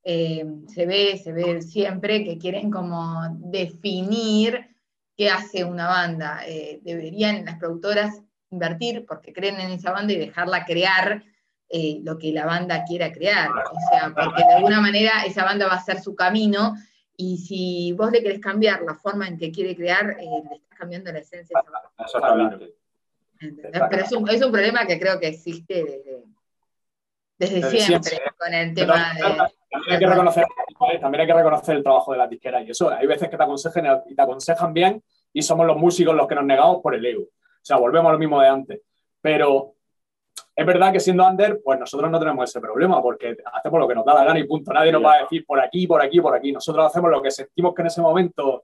Eh, 0.07 0.45
se 0.67 0.85
ve, 0.85 1.19
se 1.21 1.31
ve 1.31 1.61
siempre 1.63 2.23
que 2.23 2.37
quieren 2.37 2.69
como 2.69 3.27
definir 3.39 4.67
qué 5.17 5.29
hace 5.29 5.63
una 5.63 5.87
banda. 5.87 6.41
Eh, 6.47 6.79
deberían 6.83 7.43
las 7.43 7.57
productoras 7.57 8.21
invertir 8.51 9.05
porque 9.07 9.33
creen 9.33 9.59
en 9.59 9.71
esa 9.71 9.91
banda 9.91 10.13
y 10.13 10.17
dejarla 10.17 10.63
crear 10.65 11.23
eh, 11.69 11.99
lo 12.03 12.17
que 12.17 12.31
la 12.31 12.45
banda 12.45 12.83
quiera 12.85 13.11
crear. 13.11 13.49
O 13.49 13.79
sea, 13.91 14.13
porque 14.13 14.43
de 14.43 14.53
alguna 14.53 14.81
manera 14.81 15.25
esa 15.25 15.43
banda 15.43 15.67
va 15.67 15.75
a 15.75 15.83
ser 15.83 15.99
su 15.99 16.15
camino 16.15 16.75
y 17.17 17.37
si 17.37 17.93
vos 17.93 18.11
le 18.11 18.21
querés 18.21 18.39
cambiar 18.39 18.81
la 18.81 18.95
forma 18.95 19.27
en 19.27 19.37
que 19.37 19.51
quiere 19.51 19.75
crear, 19.75 20.17
le 20.17 20.55
estás 20.55 20.77
cambiando 20.77 21.11
la 21.11 21.19
esencia 21.19 21.59
banda. 22.21 22.59
Pero 23.39 24.03
es 24.03 24.11
un, 24.11 24.29
es 24.29 24.41
un, 24.41 24.51
problema 24.51 24.85
que 24.85 24.99
creo 24.99 25.19
que 25.19 25.27
existe 25.27 25.83
desde, 27.37 27.61
desde, 27.61 27.79
siempre, 27.79 28.21
con 28.37 28.53
el 28.53 28.73
tema 28.73 29.13
de 29.13 29.21
también 29.75 29.93
hay, 29.93 29.99
que 29.99 30.07
reconocer, 30.07 30.45
también 31.01 31.21
hay 31.21 31.27
que 31.27 31.33
reconocer 31.33 31.75
el 31.75 31.83
trabajo 31.83 32.11
de 32.13 32.17
la 32.17 32.27
disquera 32.27 32.61
y 32.61 32.71
eso. 32.71 32.89
Hay 32.89 33.07
veces 33.07 33.29
que 33.29 33.37
te 33.37 33.43
aconsejan 33.43 34.03
y 34.07 34.15
te 34.15 34.21
aconsejan 34.21 34.73
bien 34.73 35.03
y 35.33 35.41
somos 35.41 35.67
los 35.67 35.77
músicos 35.77 36.15
los 36.15 36.27
que 36.27 36.35
nos 36.35 36.45
negamos 36.45 36.81
por 36.81 36.95
el 36.95 37.05
ego. 37.05 37.23
O 37.23 37.61
sea, 37.61 37.77
volvemos 37.77 38.09
a 38.09 38.13
lo 38.13 38.19
mismo 38.19 38.39
de 38.39 38.47
antes. 38.47 38.81
Pero 39.21 39.74
es 40.55 40.65
verdad 40.65 40.93
que 40.93 40.99
siendo 40.99 41.27
under, 41.27 41.61
pues 41.61 41.77
nosotros 41.77 42.09
no 42.09 42.17
tenemos 42.17 42.49
ese 42.49 42.61
problema 42.61 43.01
porque 43.01 43.35
hacemos 43.53 43.79
lo 43.79 43.87
que 43.87 43.95
nos 43.95 44.05
da 44.05 44.13
la 44.13 44.23
gana 44.23 44.39
y 44.39 44.45
punto. 44.45 44.71
Nadie 44.71 44.91
nos 44.91 45.03
va 45.03 45.15
a 45.15 45.21
decir 45.23 45.45
por 45.45 45.59
aquí, 45.59 45.85
por 45.85 46.01
aquí, 46.01 46.21
por 46.21 46.33
aquí. 46.33 46.51
Nosotros 46.53 46.85
hacemos 46.85 47.11
lo 47.11 47.21
que 47.21 47.29
sentimos 47.29 47.73
que 47.73 47.81
en 47.81 47.87
ese 47.87 48.01
momento 48.01 48.63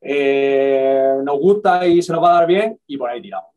eh, 0.00 1.16
nos 1.22 1.38
gusta 1.38 1.86
y 1.86 2.00
se 2.00 2.12
nos 2.12 2.22
va 2.22 2.30
a 2.30 2.34
dar 2.40 2.46
bien 2.46 2.80
y 2.86 2.96
por 2.96 3.10
ahí 3.10 3.20
tiramos. 3.20 3.50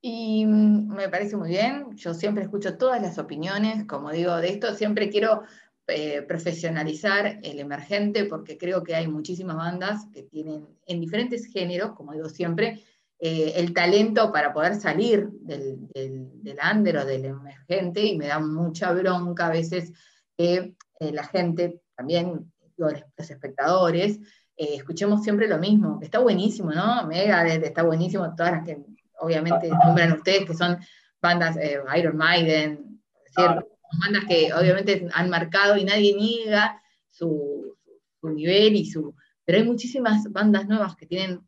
Y 0.00 0.46
mm, 0.46 0.94
me 0.94 1.10
parece 1.10 1.36
muy 1.36 1.50
bien, 1.50 1.94
yo 1.96 2.14
siempre 2.14 2.44
escucho 2.44 2.78
todas 2.78 3.02
las 3.02 3.18
opiniones, 3.18 3.86
como 3.86 4.10
digo, 4.10 4.36
de 4.36 4.48
esto 4.48 4.74
siempre 4.74 5.10
quiero 5.10 5.42
eh, 5.86 6.22
profesionalizar 6.22 7.40
el 7.42 7.58
emergente, 7.58 8.24
porque 8.24 8.56
creo 8.56 8.82
que 8.82 8.94
hay 8.94 9.08
muchísimas 9.08 9.56
bandas 9.56 10.06
que 10.14 10.22
tienen 10.22 10.66
en 10.86 11.00
diferentes 11.00 11.46
géneros, 11.52 11.92
como 11.92 12.12
digo 12.12 12.30
siempre, 12.30 12.82
eh, 13.20 13.52
el 13.56 13.74
talento 13.74 14.32
para 14.32 14.52
poder 14.52 14.76
salir 14.76 15.28
del, 15.42 15.88
del, 15.88 16.58
under 16.72 16.98
o 16.98 17.04
del 17.04 17.26
emergente, 17.26 18.04
y 18.04 18.16
me 18.16 18.28
da 18.28 18.38
mucha 18.38 18.92
bronca 18.92 19.46
a 19.46 19.50
veces 19.50 19.92
que 20.36 20.74
eh, 20.98 21.12
la 21.12 21.24
gente, 21.24 21.82
también 21.94 22.52
los, 22.76 22.94
espectadores, 23.18 24.18
escuchemos 24.56 25.22
siempre 25.22 25.48
lo 25.48 25.58
mismo, 25.58 25.98
que 25.98 26.04
está 26.04 26.18
buenísimo, 26.18 26.70
¿no? 26.70 27.06
Megadeth 27.06 27.64
está 27.64 27.82
buenísimo, 27.82 28.34
todas 28.36 28.52
las 28.52 28.64
que 28.64 28.78
obviamente 29.18 29.70
nombran 29.70 30.12
ustedes, 30.12 30.44
que 30.44 30.54
son 30.54 30.78
bandas 31.22 31.56
Iron 31.96 32.16
Maiden, 32.18 33.00
¿cierto? 33.34 33.66
bandas 33.98 34.24
que 34.26 34.52
obviamente 34.52 35.08
han 35.12 35.30
marcado 35.30 35.76
y 35.76 35.84
nadie 35.84 36.14
niega 36.14 36.80
su, 37.08 37.76
nivel 38.22 38.76
y 38.76 38.86
su... 38.86 39.14
Pero 39.44 39.58
hay 39.58 39.64
muchísimas 39.64 40.30
bandas 40.30 40.66
nuevas 40.68 40.94
que 40.96 41.06
tienen 41.06 41.40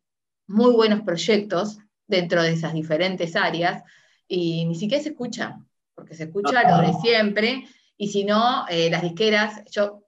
muy 0.47 0.73
buenos 0.73 1.03
proyectos 1.03 1.79
dentro 2.07 2.43
de 2.43 2.53
esas 2.53 2.75
diferentes 2.75 3.37
áreas 3.37 3.83
y 4.29 4.65
ni 4.65 4.75
siquiera 4.75 5.03
se 5.03 5.11
escucha, 5.11 5.59
porque 5.95 6.15
se 6.15 6.25
escucha 6.25 6.69
lo 6.69 6.87
de 6.87 6.95
siempre, 7.01 7.67
y 7.97 8.09
si 8.09 8.25
no, 8.25 8.67
eh, 8.69 8.91
las 8.91 9.03
disqueras, 9.03 9.63
yo 9.71 10.05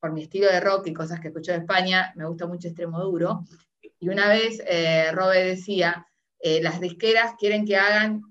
por 0.00 0.12
mi 0.12 0.22
estilo 0.22 0.46
de 0.46 0.60
rock 0.60 0.86
y 0.86 0.92
cosas 0.92 1.20
que 1.20 1.28
escucho 1.28 1.52
de 1.52 1.58
España, 1.58 2.12
me 2.16 2.26
gusta 2.26 2.46
mucho 2.46 2.68
Extremo 2.68 3.00
Duro, 3.00 3.44
y 3.98 4.08
una 4.08 4.28
vez 4.28 4.62
eh, 4.66 5.10
Robert 5.12 5.46
decía, 5.46 6.06
eh, 6.40 6.62
las 6.62 6.80
disqueras 6.80 7.34
quieren 7.38 7.66
que 7.66 7.76
hagan 7.76 8.22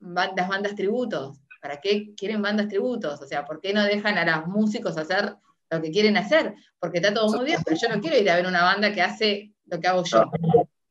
las 0.00 0.48
bandas 0.48 0.74
tributos, 0.74 1.40
¿Para 1.66 1.80
qué 1.80 2.14
quieren 2.14 2.42
bandas 2.42 2.68
tributos? 2.68 3.20
O 3.20 3.26
sea, 3.26 3.44
¿por 3.44 3.60
qué 3.60 3.72
no 3.72 3.82
dejan 3.82 4.18
a 4.18 4.38
los 4.38 4.46
músicos 4.46 4.96
hacer 4.96 5.34
lo 5.68 5.82
que 5.82 5.90
quieren 5.90 6.16
hacer? 6.16 6.54
Porque 6.78 6.98
está 6.98 7.12
todo 7.12 7.36
muy 7.36 7.44
bien, 7.44 7.58
pero 7.64 7.76
yo 7.76 7.88
no 7.88 8.00
quiero 8.00 8.16
ir 8.16 8.30
a 8.30 8.36
ver 8.36 8.46
una 8.46 8.62
banda 8.62 8.92
que 8.92 9.02
hace 9.02 9.52
lo 9.64 9.80
que 9.80 9.88
hago 9.88 10.04
yo. 10.04 10.30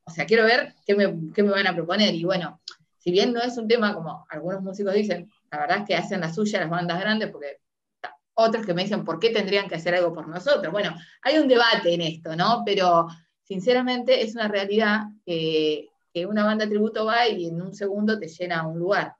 O 0.06 0.10
sea, 0.10 0.24
quiero 0.24 0.44
ver 0.44 0.74
qué 0.86 0.94
me, 0.94 1.06
van 1.50 1.66
a 1.66 1.74
proponer. 1.74 2.14
Y 2.14 2.24
bueno, 2.24 2.60
si 2.98 3.10
bien 3.10 3.32
no 3.32 3.42
es 3.42 3.58
un 3.58 3.66
tema 3.66 3.92
como 3.92 4.24
algunos 4.30 4.62
músicos 4.62 4.94
dicen, 4.94 5.30
la 5.50 5.58
verdad 5.58 5.78
es 5.78 5.84
que 5.84 5.96
hacen 5.96 6.20
la 6.20 6.32
suya 6.32 6.60
las 6.60 6.70
bandas 6.70 7.00
grandes, 7.00 7.30
porque 7.30 7.58
otros 8.34 8.64
que 8.64 8.74
me 8.74 8.82
dicen, 8.84 9.04
¿por 9.04 9.18
qué 9.18 9.30
tendrían 9.30 9.68
que 9.68 9.74
hacer 9.74 9.94
algo 9.94 10.12
por 10.12 10.28
nosotros? 10.28 10.72
Bueno, 10.72 10.94
hay 11.22 11.38
un 11.38 11.48
debate 11.48 11.94
en 11.94 12.02
esto, 12.02 12.36
¿no? 12.36 12.62
Pero 12.64 13.08
sinceramente 13.42 14.22
es 14.22 14.34
una 14.34 14.48
realidad 14.48 15.04
que, 15.24 15.88
una 16.28 16.46
banda 16.46 16.66
tributo 16.66 17.04
va 17.04 17.28
y 17.28 17.46
en 17.46 17.60
un 17.60 17.74
segundo 17.74 18.18
te 18.18 18.26
llena 18.26 18.66
un 18.66 18.78
lugar, 18.78 19.14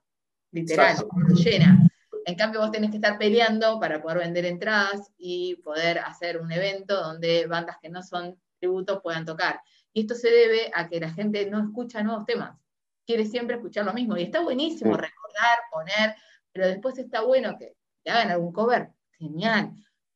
literal, 0.51 0.97
te 1.27 1.35
llena. 1.35 1.87
En 2.25 2.33
cambio, 2.33 2.59
vos 2.59 2.71
tenés 2.71 2.89
que 2.89 2.97
estar 2.97 3.19
peleando 3.19 3.79
para 3.79 4.01
poder 4.01 4.17
vender 4.17 4.45
entradas 4.45 5.11
y 5.15 5.57
poder 5.57 5.99
hacer 5.99 6.41
un 6.41 6.51
evento 6.51 6.99
donde 6.99 7.45
bandas 7.45 7.77
que 7.79 7.89
no 7.89 8.01
son 8.01 8.35
tributos 8.59 8.99
puedan 9.03 9.25
tocar. 9.25 9.61
Y 9.97 10.01
esto 10.01 10.13
se 10.13 10.29
debe 10.29 10.69
a 10.75 10.87
que 10.87 10.99
la 10.99 11.09
gente 11.09 11.49
no 11.49 11.59
escucha 11.59 12.03
nuevos 12.03 12.23
temas, 12.27 12.55
quiere 13.03 13.25
siempre 13.25 13.55
escuchar 13.55 13.83
lo 13.83 13.93
mismo. 13.93 14.15
Y 14.15 14.21
está 14.21 14.41
buenísimo 14.41 14.91
recordar, 14.91 15.57
poner, 15.71 16.13
pero 16.51 16.67
después 16.67 16.99
está 16.99 17.21
bueno 17.21 17.57
que, 17.57 17.73
que 18.03 18.11
hagan 18.11 18.29
algún 18.29 18.53
cover, 18.53 18.89
genial. 19.17 19.71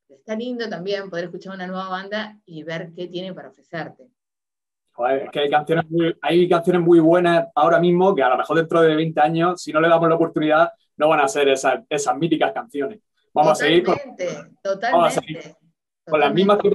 Está 0.07 0.35
lindo 0.35 0.69
también 0.69 1.09
poder 1.09 1.25
escuchar 1.25 1.55
una 1.55 1.65
nueva 1.65 1.89
banda 1.89 2.37
y 2.45 2.61
ver 2.61 2.91
qué 2.95 3.07
tiene 3.07 3.33
para 3.33 3.49
ofrecerte. 3.49 4.03
es 4.03 5.29
que 5.31 5.39
hay 5.39 5.49
canciones, 5.49 5.89
muy, 5.89 6.15
hay 6.21 6.47
canciones 6.47 6.83
muy 6.83 6.99
buenas 6.99 7.47
ahora 7.55 7.79
mismo 7.79 8.13
que 8.13 8.21
a 8.21 8.29
lo 8.29 8.37
mejor 8.37 8.57
dentro 8.57 8.83
de 8.83 8.95
20 8.95 9.19
años, 9.19 9.63
si 9.63 9.73
no 9.73 9.81
le 9.81 9.89
damos 9.89 10.07
la 10.07 10.13
oportunidad, 10.13 10.71
no 10.97 11.09
van 11.09 11.21
a 11.21 11.27
ser 11.27 11.49
esas, 11.49 11.81
esas 11.89 12.15
míticas 12.17 12.51
canciones. 12.51 12.99
Vamos 13.33 13.53
a 13.53 13.55
seguir 13.55 13.83
con, 13.83 13.97
totalmente. 14.61 15.57
Con 16.05 16.19
las 16.19 16.33
mismas 16.33 16.57
que 16.59 16.71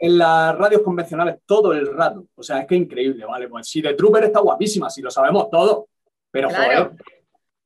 en, 0.00 0.18
las 0.18 0.56
radios 0.56 0.82
convencionales 0.82 1.38
todo 1.46 1.72
el 1.72 1.92
rato. 1.94 2.26
O 2.34 2.42
sea, 2.42 2.60
es 2.60 2.66
que 2.66 2.74
increíble, 2.74 3.24
¿vale? 3.24 3.48
Pues 3.48 3.68
si 3.68 3.80
The 3.80 3.94
Trooper 3.94 4.24
está 4.24 4.40
guapísima, 4.40 4.90
si 4.90 5.00
lo 5.00 5.10
sabemos 5.10 5.48
todo, 5.50 5.88
pero 6.30 6.50
joder. 6.50 6.90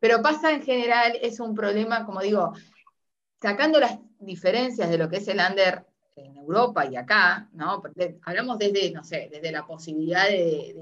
Pero 0.01 0.23
pasa 0.23 0.53
en 0.53 0.63
general, 0.63 1.19
es 1.21 1.41
un 1.41 1.55
problema, 1.55 2.05
como 2.05 2.21
digo, 2.21 2.53
sacando 3.41 3.81
las 3.81 3.99
diferencias 4.21 4.91
de 4.91 4.99
lo 4.99 5.09
que 5.09 5.17
es 5.17 5.29
el 5.29 5.41
under 5.41 5.85
en 6.15 6.37
Europa 6.37 6.87
y 6.87 6.97
acá, 6.97 7.49
¿no? 7.53 7.83
Hablamos 8.23 8.59
desde, 8.59 8.91
no 8.93 9.03
sé, 9.03 9.29
desde 9.31 9.51
la 9.51 9.67
posibilidad 9.67 10.29
de, 10.29 10.75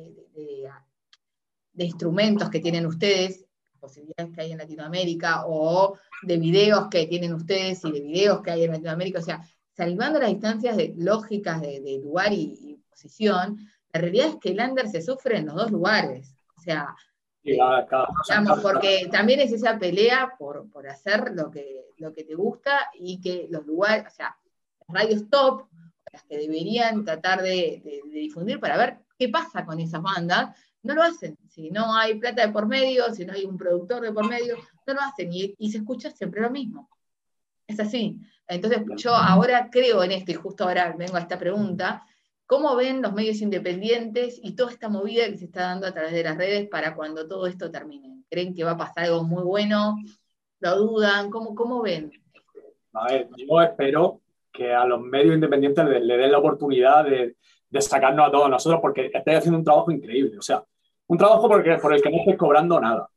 de, 1.73 1.85
instrumentos 1.85 2.50
que 2.50 2.61
tienen 2.61 2.87
ustedes, 2.87 3.45
posibilidades 3.78 4.35
que 4.35 4.40
hay 4.40 4.52
en 4.52 4.59
Latinoamérica, 4.59 5.45
o 5.47 5.99
de 6.23 6.37
videos 6.38 6.88
que 6.90 7.06
tienen 7.06 7.35
ustedes 7.35 7.85
y 7.85 7.92
de 7.92 8.00
videos 8.00 8.42
que 8.42 8.50
hay 8.50 8.64
en 8.64 8.73
Latinoamérica, 8.73 9.21
o 9.21 9.23
sea, 9.23 9.47
salvando 9.76 10.18
las 10.18 10.30
distancias 10.30 10.76
de, 10.76 10.95
lógicas 10.97 11.61
de, 11.61 12.00
lugar 12.02 12.33
y, 12.33 12.80
posición, 12.90 13.59
la 13.92 14.00
realidad 14.00 14.28
es 14.28 14.37
que 14.37 14.50
el 14.50 14.61
under 14.61 14.88
se 14.88 15.02
sufre 15.02 15.38
en 15.38 15.47
los 15.47 15.54
dos 15.54 15.71
lugares. 15.71 16.35
O 16.56 16.61
sea, 16.61 16.97
digamos, 17.42 18.61
porque 18.62 19.09
también 19.12 19.40
es 19.40 19.52
esa 19.52 19.78
pelea 19.78 20.35
por, 20.38 20.71
por 20.71 20.88
hacer 20.88 21.33
lo 21.35 21.50
que, 21.50 21.92
lo 21.99 22.12
que 22.12 22.25
te 22.25 22.35
gusta 22.35 22.90
y 22.95 23.21
que 23.21 23.47
los 23.50 23.66
lugares, 23.66 24.06
o 24.06 24.16
sea, 24.16 24.37
las 24.88 25.02
radios 25.02 25.28
top, 25.28 25.66
las 26.11 26.23
que 26.25 26.38
deberían 26.38 27.04
tratar 27.04 27.42
de, 27.42 28.02
difundir 28.06 28.59
para 28.59 28.78
ver 28.78 28.99
qué 29.18 29.28
pasa 29.28 29.66
con 29.66 29.78
esas 29.78 30.00
bandas, 30.00 30.56
no 30.83 30.95
lo 30.95 31.02
hacen. 31.02 31.37
Si 31.49 31.71
no 31.71 31.95
hay 31.95 32.14
plata 32.14 32.47
de 32.47 32.52
por 32.52 32.66
medio, 32.66 33.12
si 33.12 33.26
no 33.26 33.35
hay 33.35 33.45
un 33.45 33.59
productor 33.59 34.00
de 34.02 34.12
por 34.12 34.26
medio, 34.26 34.56
no 34.87 34.95
lo 34.95 35.00
hacen 35.02 35.33
y, 35.33 35.54
y 35.59 35.71
se 35.71 35.78
escucha 35.78 36.11
siempre 36.11 36.40
lo 36.40 36.50
mismo. 36.50 36.88
Es 37.66 37.80
así. 37.80 38.20
Entonces 38.49 38.82
yo 38.96 39.14
ahora 39.14 39.68
creo 39.70 40.02
en 40.04 40.12
esto 40.12 40.30
y 40.30 40.35
justo 40.35 40.64
ahora 40.64 40.94
vengo 40.96 41.16
a 41.16 41.20
esta 41.20 41.38
pregunta. 41.38 42.04
¿Cómo 42.46 42.76
ven 42.76 43.02
los 43.02 43.12
medios 43.12 43.40
independientes 43.40 44.38
y 44.40 44.54
toda 44.54 44.70
esta 44.70 44.88
movida 44.88 45.26
que 45.26 45.37
se 45.37 45.46
está 45.46 45.62
dando 45.62 45.87
a 45.87 45.92
través 45.92 46.12
de 46.12 46.23
las 46.23 46.37
redes 46.37 46.68
para 46.68 46.94
cuando 46.94 47.26
todo 47.26 47.46
esto 47.49 47.70
termine? 47.73 48.23
¿Creen 48.30 48.54
que 48.54 48.62
va 48.62 48.73
a 48.73 48.76
pasar 48.76 49.06
algo 49.06 49.25
muy 49.25 49.42
bueno? 49.42 49.96
¿Lo 50.61 50.76
dudan? 50.76 51.28
¿Cómo, 51.30 51.56
cómo 51.56 51.82
ven? 51.82 52.12
A 52.92 53.12
ver, 53.12 53.28
yo 53.37 53.61
espero 53.61 54.20
que 54.52 54.73
a 54.73 54.85
los 54.87 55.00
medios 55.00 55.35
independientes 55.35 55.85
le, 55.85 56.16
den 56.16 56.32
la 56.32 56.38
oportunidad 56.38 57.04
de, 57.04 57.37
sacarnos 57.80 58.29
a 58.29 58.31
todos 58.31 58.48
nosotros 58.48 58.81
porque 58.81 59.11
estáis 59.12 59.38
haciendo 59.38 59.59
un 59.59 59.64
trabajo 59.64 59.90
increíble. 59.90 60.38
O 60.38 60.42
sea, 60.42 60.64
un 61.09 61.18
trabajo 61.18 61.48
por 61.48 61.94
el 61.94 62.02
que 62.02 62.11
no 62.11 62.18
estáis 62.18 62.38
cobrando 62.38 62.81
nada. 62.81 63.09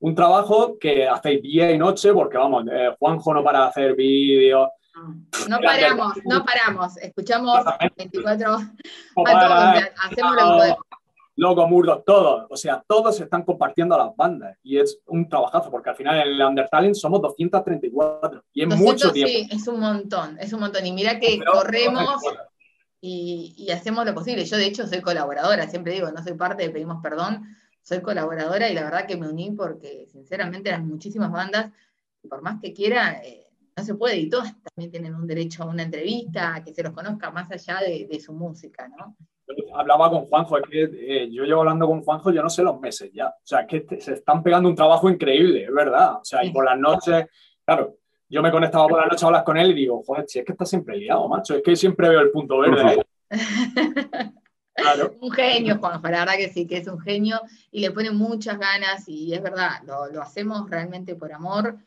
Un 0.00 0.14
trabajo 0.14 0.78
que 0.78 1.06
hacéis 1.06 1.42
día 1.42 1.70
y 1.70 1.78
noche 1.78 2.12
porque, 2.12 2.38
vamos, 2.38 2.64
eh, 2.72 2.94
Juanjo 2.98 3.34
no 3.34 3.44
para 3.44 3.66
hacer 3.66 3.94
vídeos. 3.94 4.68
No 5.48 5.58
paramos, 5.60 6.14
no 6.24 6.44
paramos. 6.44 6.96
Escuchamos 6.96 7.60
24 7.96 8.52
horas. 9.16 9.92
hacemos 10.04 10.34
lo 10.34 10.38
que 10.38 10.58
podemos. 10.58 10.78
Loco, 11.36 11.66
Murdo, 11.66 12.02
todos, 12.04 12.46
o 12.50 12.56
sea, 12.56 12.84
todos 12.86 13.18
están 13.18 13.44
compartiendo 13.44 13.94
a 13.94 13.98
las 14.06 14.14
bandas 14.14 14.58
y 14.62 14.78
es 14.78 15.00
un 15.06 15.26
trabajazo 15.26 15.70
porque 15.70 15.88
al 15.88 15.96
final 15.96 16.16
en 16.16 16.34
el 16.34 16.42
Undertalent 16.42 16.94
somos 16.94 17.22
234 17.22 18.44
y 18.52 18.62
es 18.62 18.68
mucho 18.76 19.10
tiempo. 19.10 19.30
Sí, 19.30 19.48
es 19.50 19.66
un 19.66 19.80
montón, 19.80 20.36
es 20.38 20.52
un 20.52 20.60
montón. 20.60 20.84
Y 20.84 20.92
mira 20.92 21.18
que 21.18 21.40
corremos 21.42 22.20
y, 23.00 23.70
hacemos 23.70 24.04
lo 24.04 24.14
posible. 24.14 24.44
Yo, 24.44 24.58
de 24.58 24.66
hecho, 24.66 24.86
soy 24.86 25.00
colaboradora, 25.00 25.66
siempre 25.68 25.94
digo, 25.94 26.10
no 26.10 26.22
soy 26.22 26.34
parte 26.34 26.68
Pedimos 26.68 27.02
Perdón, 27.02 27.46
soy 27.82 28.00
colaboradora 28.00 28.68
y 28.68 28.74
la 28.74 28.84
verdad 28.84 29.06
que 29.06 29.16
me 29.16 29.28
uní 29.28 29.52
porque, 29.52 30.06
sinceramente, 30.06 30.68
eran 30.68 30.86
muchísimas 30.86 31.30
bandas 31.30 31.72
por 32.28 32.42
más 32.42 32.60
que 32.60 32.72
quiera, 32.72 33.22
eh, 33.24 33.46
no 33.76 33.84
se 33.84 33.94
puede 33.94 34.18
y 34.18 34.28
todas 34.28 34.54
también 34.62 34.90
tienen 34.90 35.14
un 35.14 35.26
derecho 35.26 35.62
a 35.62 35.66
una 35.66 35.82
entrevista, 35.82 36.54
a 36.54 36.64
que 36.64 36.74
se 36.74 36.82
los 36.82 36.92
conozca 36.92 37.30
más 37.30 37.50
allá 37.50 37.80
de, 37.80 38.06
de 38.10 38.20
su 38.20 38.32
música, 38.32 38.88
¿no? 38.88 39.16
hablaba 39.74 40.10
con 40.10 40.26
Juanjo, 40.26 40.58
es 40.58 40.64
que 40.68 40.82
eh, 40.82 41.30
yo 41.30 41.44
llevo 41.44 41.60
hablando 41.60 41.86
con 41.86 42.02
Juanjo, 42.02 42.30
yo 42.30 42.42
no 42.42 42.50
sé 42.50 42.62
los 42.62 42.80
meses 42.80 43.10
ya. 43.12 43.28
O 43.28 43.42
sea, 43.42 43.60
es 43.60 43.84
que 43.84 44.00
se 44.00 44.14
están 44.14 44.42
pegando 44.42 44.68
un 44.68 44.74
trabajo 44.74 45.10
increíble, 45.10 45.64
es 45.64 45.72
verdad. 45.72 46.16
O 46.16 46.24
sea, 46.24 46.44
y 46.44 46.52
por 46.52 46.64
las 46.64 46.78
noches, 46.78 47.26
claro, 47.64 47.96
yo 48.28 48.42
me 48.42 48.50
conectaba 48.50 48.86
por 48.86 49.00
la 49.00 49.06
noche 49.06 49.24
a 49.24 49.28
hablar 49.28 49.44
con 49.44 49.56
él 49.56 49.70
y 49.70 49.74
digo, 49.74 50.02
joder, 50.04 50.24
si 50.28 50.38
es 50.38 50.44
que 50.44 50.52
está 50.52 50.64
siempre 50.64 50.96
liado, 50.96 51.28
macho, 51.28 51.56
es 51.56 51.62
que 51.62 51.76
siempre 51.76 52.08
veo 52.08 52.20
el 52.20 52.30
punto 52.30 52.58
verde. 52.58 53.02
Claro. 54.74 55.16
Un 55.20 55.30
genio, 55.30 55.78
Juanjo, 55.78 56.08
la 56.08 56.20
verdad 56.20 56.36
que 56.36 56.48
sí, 56.48 56.66
que 56.66 56.78
es 56.78 56.86
un 56.86 57.00
genio 57.00 57.40
y 57.70 57.80
le 57.80 57.90
pone 57.90 58.10
muchas 58.10 58.58
ganas 58.58 59.08
y 59.08 59.34
es 59.34 59.42
verdad, 59.42 59.82
lo, 59.84 60.22
hacemos 60.22 60.70
realmente 60.70 61.14
por 61.16 61.32
amor, 61.32 61.78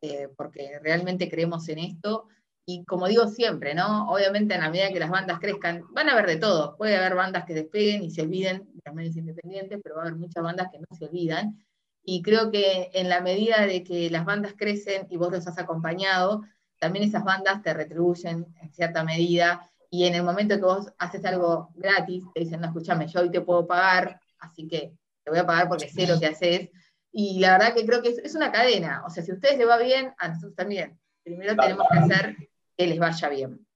eh, 0.00 0.28
porque 0.36 0.78
realmente 0.82 1.28
creemos 1.28 1.68
en 1.68 1.80
esto 1.80 2.28
y 2.70 2.84
como 2.84 3.08
digo 3.08 3.26
siempre, 3.28 3.74
¿no? 3.74 4.10
Obviamente 4.10 4.54
en 4.54 4.60
la 4.60 4.68
medida 4.68 4.92
que 4.92 5.00
las 5.00 5.08
bandas 5.08 5.40
crezcan, 5.40 5.84
van 5.90 6.10
a 6.10 6.12
haber 6.12 6.26
de 6.26 6.36
todo. 6.36 6.76
Puede 6.76 6.98
haber 6.98 7.14
bandas 7.14 7.46
que 7.46 7.54
despeguen 7.54 8.02
y 8.02 8.10
se 8.10 8.20
olviden 8.20 8.58
de 8.74 8.82
los 8.84 8.94
medios 8.94 9.16
independientes, 9.16 9.80
pero 9.82 9.94
va 9.96 10.02
a 10.02 10.04
haber 10.04 10.18
muchas 10.18 10.44
bandas 10.44 10.68
que 10.70 10.78
no 10.78 10.86
se 10.94 11.06
olvidan. 11.06 11.64
Y 12.04 12.20
creo 12.20 12.50
que 12.50 12.90
en 12.92 13.08
la 13.08 13.22
medida 13.22 13.66
de 13.66 13.82
que 13.82 14.10
las 14.10 14.26
bandas 14.26 14.52
crecen 14.54 15.06
y 15.08 15.16
vos 15.16 15.32
los 15.32 15.46
has 15.46 15.56
acompañado, 15.56 16.42
también 16.78 17.06
esas 17.06 17.24
bandas 17.24 17.62
te 17.62 17.72
retribuyen 17.72 18.46
en 18.60 18.70
cierta 18.70 19.02
medida. 19.02 19.70
Y 19.90 20.04
en 20.04 20.14
el 20.14 20.22
momento 20.22 20.56
que 20.56 20.62
vos 20.62 20.92
haces 20.98 21.24
algo 21.24 21.70
gratis, 21.74 22.24
te 22.34 22.40
dicen, 22.40 22.60
no, 22.60 22.66
escúchame, 22.66 23.06
yo 23.06 23.20
hoy 23.20 23.30
te 23.30 23.40
puedo 23.40 23.66
pagar, 23.66 24.20
así 24.38 24.68
que 24.68 24.92
te 25.24 25.30
voy 25.30 25.38
a 25.38 25.46
pagar 25.46 25.68
porque 25.68 25.88
sé 25.88 26.06
lo 26.06 26.18
que 26.18 26.26
haces. 26.26 26.70
Y 27.10 27.38
la 27.40 27.52
verdad 27.52 27.74
que 27.74 27.86
creo 27.86 28.02
que 28.02 28.10
es, 28.22 28.34
una 28.34 28.52
cadena. 28.52 29.02
O 29.06 29.10
sea, 29.10 29.22
si 29.22 29.30
a 29.30 29.34
ustedes 29.34 29.58
les 29.58 29.66
va 29.66 29.78
bien, 29.78 30.14
a 30.18 30.28
nosotros 30.28 30.54
también. 30.54 30.98
Primero 31.22 31.56
tenemos 31.56 31.86
que 31.90 31.98
hacer 31.98 32.36
que 32.76 32.86
les 32.86 32.98
vaya 32.98 33.28
bien. 33.28 33.66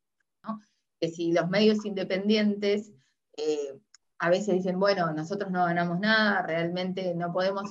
Que 1.01 1.09
si 1.09 1.33
los 1.33 1.49
medios 1.49 1.85
independientes 1.85 2.93
eh, 3.37 3.79
a 4.19 4.31
veces 4.31 4.55
dicen, 4.55 4.79
bueno, 4.79 5.13
nosotros 5.13 5.51
no 5.51 5.65
ganamos 5.65 5.99
nada, 5.99 6.43
realmente 6.43 7.13
no 7.15 7.33
podemos, 7.33 7.69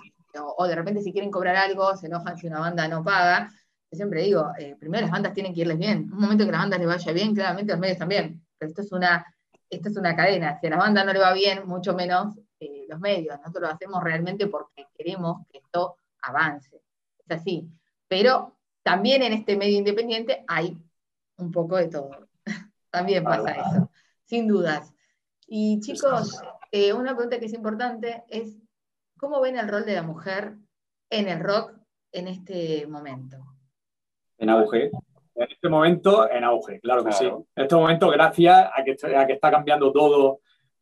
o, 0.57 0.67
de 0.67 0.75
repente 0.75 1.01
si 1.01 1.13
quieren 1.13 1.31
cobrar 1.31 1.55
algo, 1.55 1.95
se 1.95 2.07
enojan 2.07 2.37
si 2.37 2.47
una 2.47 2.59
banda 2.59 2.87
no 2.89 3.03
paga. 3.03 3.49
Yo 3.91 3.97
siempre 3.97 4.23
digo, 4.23 4.51
eh, 4.57 4.77
primero 4.79 5.01
las 5.01 5.11
bandas 5.11 5.33
tienen 5.33 5.53
que 5.53 5.61
irles 5.61 5.77
bien. 5.77 6.09
Un 6.13 6.19
momento 6.19 6.45
que 6.45 6.51
las 6.51 6.61
bandas 6.61 6.79
les 6.79 6.87
vaya 6.87 7.11
bien, 7.11 7.35
claramente 7.35 7.73
los 7.73 7.79
medios 7.79 7.97
también. 7.97 8.41
Pero 8.57 8.69
esto 8.69 8.81
es 8.81 8.91
una, 8.93 9.25
esto 9.69 9.89
es 9.89 9.97
una 9.97 10.15
cadena. 10.15 10.57
Si 10.59 10.67
a 10.67 10.69
las 10.69 10.79
bandas 10.79 11.05
no 11.05 11.11
le 11.11 11.19
va 11.19 11.33
bien, 11.33 11.67
mucho 11.67 11.93
menos 11.93 12.39
eh, 12.59 12.85
los 12.87 12.99
medios. 13.01 13.37
Nosotros 13.39 13.63
lo 13.63 13.75
hacemos 13.75 14.01
realmente 14.01 14.47
porque 14.47 14.87
queremos 14.95 15.45
que 15.51 15.57
esto 15.57 15.97
avance. 16.21 16.81
Es 17.17 17.31
así. 17.31 17.69
Pero 18.07 18.57
también 18.81 19.23
en 19.23 19.33
este 19.33 19.57
medio 19.57 19.77
independiente 19.77 20.45
hay 20.47 20.77
un 21.37 21.51
poco 21.51 21.75
de 21.75 21.87
todo. 21.87 22.29
También 22.89 23.23
pasa 23.23 23.51
eso, 23.51 23.91
sin 24.25 24.47
dudas. 24.47 24.93
Y 25.47 25.79
chicos, 25.81 26.41
eh, 26.71 26.93
una 26.93 27.13
pregunta 27.13 27.39
que 27.39 27.45
es 27.45 27.53
importante 27.53 28.23
es, 28.29 28.57
¿cómo 29.17 29.41
ven 29.41 29.57
el 29.57 29.67
rol 29.67 29.85
de 29.85 29.95
la 29.95 30.03
mujer 30.03 30.57
en 31.09 31.27
el 31.27 31.39
rock 31.39 31.73
en 32.11 32.27
este 32.27 32.87
momento? 32.87 33.50
En 34.41 34.49
auge. 34.49 34.89
En 35.35 35.49
este 35.49 35.69
momento, 35.69 36.29
en 36.29 36.43
auge, 36.43 36.79
claro 36.81 37.05
que 37.05 37.11
sí. 37.13 37.25
En 37.25 37.63
este 37.63 37.75
momento, 37.75 38.09
gracias 38.09 38.69
a 38.73 38.83
que, 38.83 38.97
a 39.15 39.25
que 39.25 39.33
está 39.33 39.51
cambiando 39.51 39.91
todo 39.91 40.39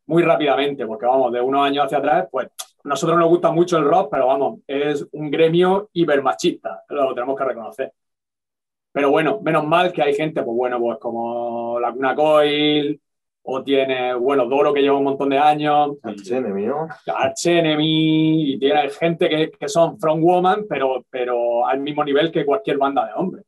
muy 0.07 0.23
rápidamente, 0.23 0.87
porque 0.87 1.05
vamos, 1.05 1.31
de 1.33 1.41
unos 1.41 1.65
años 1.65 1.85
hacia 1.85 1.99
atrás, 1.99 2.27
pues 2.31 2.47
nosotros 2.85 3.19
nos 3.19 3.27
gusta 3.27 3.51
mucho 3.51 3.77
el 3.77 3.83
rock, 3.83 4.09
pero 4.11 4.27
vamos, 4.27 4.59
es 4.65 5.05
un 5.11 5.29
gremio 5.29 5.89
hipermachista, 5.93 6.83
lo 6.89 7.13
tenemos 7.13 7.37
que 7.37 7.43
reconocer. 7.43 7.93
Pero 8.91 9.11
bueno, 9.11 9.39
menos 9.43 9.67
mal 9.67 9.91
que 9.91 10.01
hay 10.01 10.15
gente, 10.15 10.41
pues 10.41 10.55
bueno, 10.55 10.79
pues 10.79 10.97
como 10.97 11.79
la 11.79 11.91
Cuna 11.91 12.15
Coil, 12.15 12.99
o 13.51 13.63
tiene, 13.63 14.13
bueno, 14.13 14.45
Doro 14.45 14.73
que 14.73 14.81
lleva 14.81 14.97
un 14.97 15.03
montón 15.03 15.29
de 15.29 15.37
años. 15.37 15.97
Archenemy, 16.03 16.65
¿no? 16.65 16.87
Archenemy, 17.07 18.53
y 18.53 18.59
tiene 18.59 18.89
gente 18.89 19.27
que, 19.29 19.51
que, 19.51 19.67
son 19.67 19.99
From 19.99 20.21
Woman, 20.21 20.65
pero, 20.69 21.05
pero 21.09 21.65
al 21.65 21.79
mismo 21.79 22.03
nivel 22.03 22.31
que 22.31 22.45
cualquier 22.45 22.77
banda 22.77 23.05
de 23.05 23.13
hombres. 23.13 23.45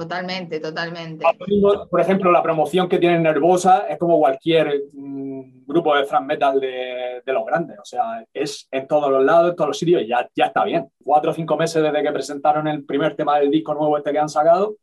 Totalmente, 0.00 0.60
totalmente. 0.60 1.24
Por 1.90 2.00
ejemplo, 2.00 2.30
la 2.30 2.42
promoción 2.42 2.88
que 2.88 2.98
tienen 2.98 3.22
Nervosa 3.22 3.86
es 3.88 3.98
como 3.98 4.18
cualquier 4.18 4.84
mm, 4.92 5.66
grupo 5.66 5.96
de 5.96 6.04
thrash 6.04 6.22
metal 6.22 6.60
de, 6.60 7.22
de, 7.24 7.32
los 7.32 7.44
grandes. 7.44 7.78
O 7.78 7.84
sea, 7.84 8.24
es 8.32 8.68
en 8.70 8.86
todos 8.86 9.10
los 9.10 9.24
lados, 9.24 9.50
en 9.50 9.56
todos 9.56 9.68
los 9.68 9.78
sitios, 9.78 10.02
y 10.02 10.08
ya, 10.08 10.28
ya 10.34 10.46
está 10.46 10.64
bien. 10.64 10.88
Cuatro 11.02 11.30
o 11.30 11.34
cinco 11.34 11.56
meses 11.56 11.82
desde 11.82 12.02
que 12.02 12.12
presentaron 12.12 12.68
el 12.68 12.84
primer 12.84 13.16
tema 13.16 13.38
del 13.38 13.50
disco 13.50 13.74
nuevo 13.74 13.96
este 13.96 14.12
que 14.12 14.18
han 14.18 14.28
sacado, 14.28 14.76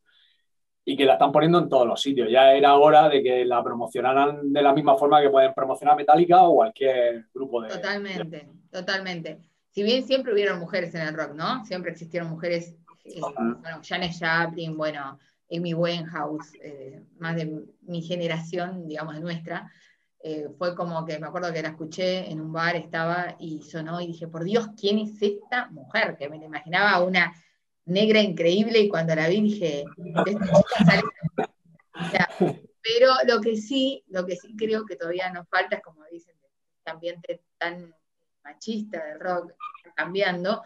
y 0.87 0.95
que 0.95 1.05
la 1.05 1.13
están 1.13 1.31
poniendo 1.31 1.57
en 1.57 1.67
todos 1.67 1.87
los 1.87 1.99
sitios. 1.99 2.29
Ya 2.29 2.53
era 2.53 2.75
hora 2.75 3.09
de 3.09 3.23
que 3.23 3.43
la 3.43 3.63
promocionaran 3.63 4.53
de 4.53 4.61
la 4.61 4.71
misma 4.71 4.95
forma 4.95 5.19
que 5.19 5.31
pueden 5.31 5.53
promocionar 5.53 5.97
Metallica 5.97 6.43
o 6.43 6.55
cualquier 6.55 7.25
grupo 7.33 7.63
de... 7.63 7.69
Totalmente, 7.69 8.47
totalmente. 8.71 9.39
Si 9.71 9.81
bien 9.81 10.05
siempre 10.05 10.31
hubieron 10.31 10.59
mujeres 10.59 10.93
en 10.93 11.01
el 11.01 11.15
rock, 11.15 11.33
¿no? 11.33 11.65
Siempre 11.65 11.91
existieron 11.91 12.29
mujeres, 12.29 12.77
eh, 13.05 13.21
bueno, 13.21 13.81
Janet 13.87 14.11
Chaplin, 14.17 14.75
bueno, 14.75 15.19
Amy 15.51 15.73
Winehouse, 15.73 16.53
eh, 16.61 17.03
más 17.19 17.35
de 17.35 17.65
mi 17.81 18.01
generación, 18.01 18.87
digamos, 18.87 19.15
de 19.15 19.21
nuestra, 19.21 19.71
eh, 20.19 20.49
fue 20.57 20.75
como 20.75 21.05
que 21.05 21.19
me 21.19 21.27
acuerdo 21.27 21.53
que 21.53 21.61
la 21.61 21.69
escuché 21.69 22.31
en 22.31 22.41
un 22.41 22.51
bar, 22.51 22.75
estaba 22.75 23.35
y 23.39 23.61
sonó 23.61 24.01
y 24.01 24.07
dije, 24.07 24.27
por 24.27 24.43
Dios, 24.43 24.69
¿quién 24.75 24.97
es 24.97 25.21
esta 25.21 25.69
mujer? 25.69 26.17
Que 26.17 26.29
me 26.29 26.39
la 26.39 26.45
imaginaba 26.45 27.03
una 27.03 27.31
negra 27.85 28.19
increíble 28.21 28.79
y 28.79 28.89
cuando 28.89 29.13
la 29.13 29.27
vi 29.27 29.41
dije, 29.41 29.85
pero 32.81 33.11
lo 33.27 33.39
que 33.39 33.55
sí, 33.55 34.03
lo 34.07 34.25
que 34.25 34.35
sí 34.35 34.55
creo 34.57 34.83
que 34.85 34.95
todavía 34.95 35.31
nos 35.31 35.47
falta 35.47 35.75
es, 35.75 35.83
como 35.83 36.03
dicen, 36.11 36.35
este 36.79 36.89
ambiente 36.89 37.43
tan 37.59 37.93
machista 38.43 39.05
del 39.05 39.19
rock 39.19 39.53
cambiando, 39.95 40.63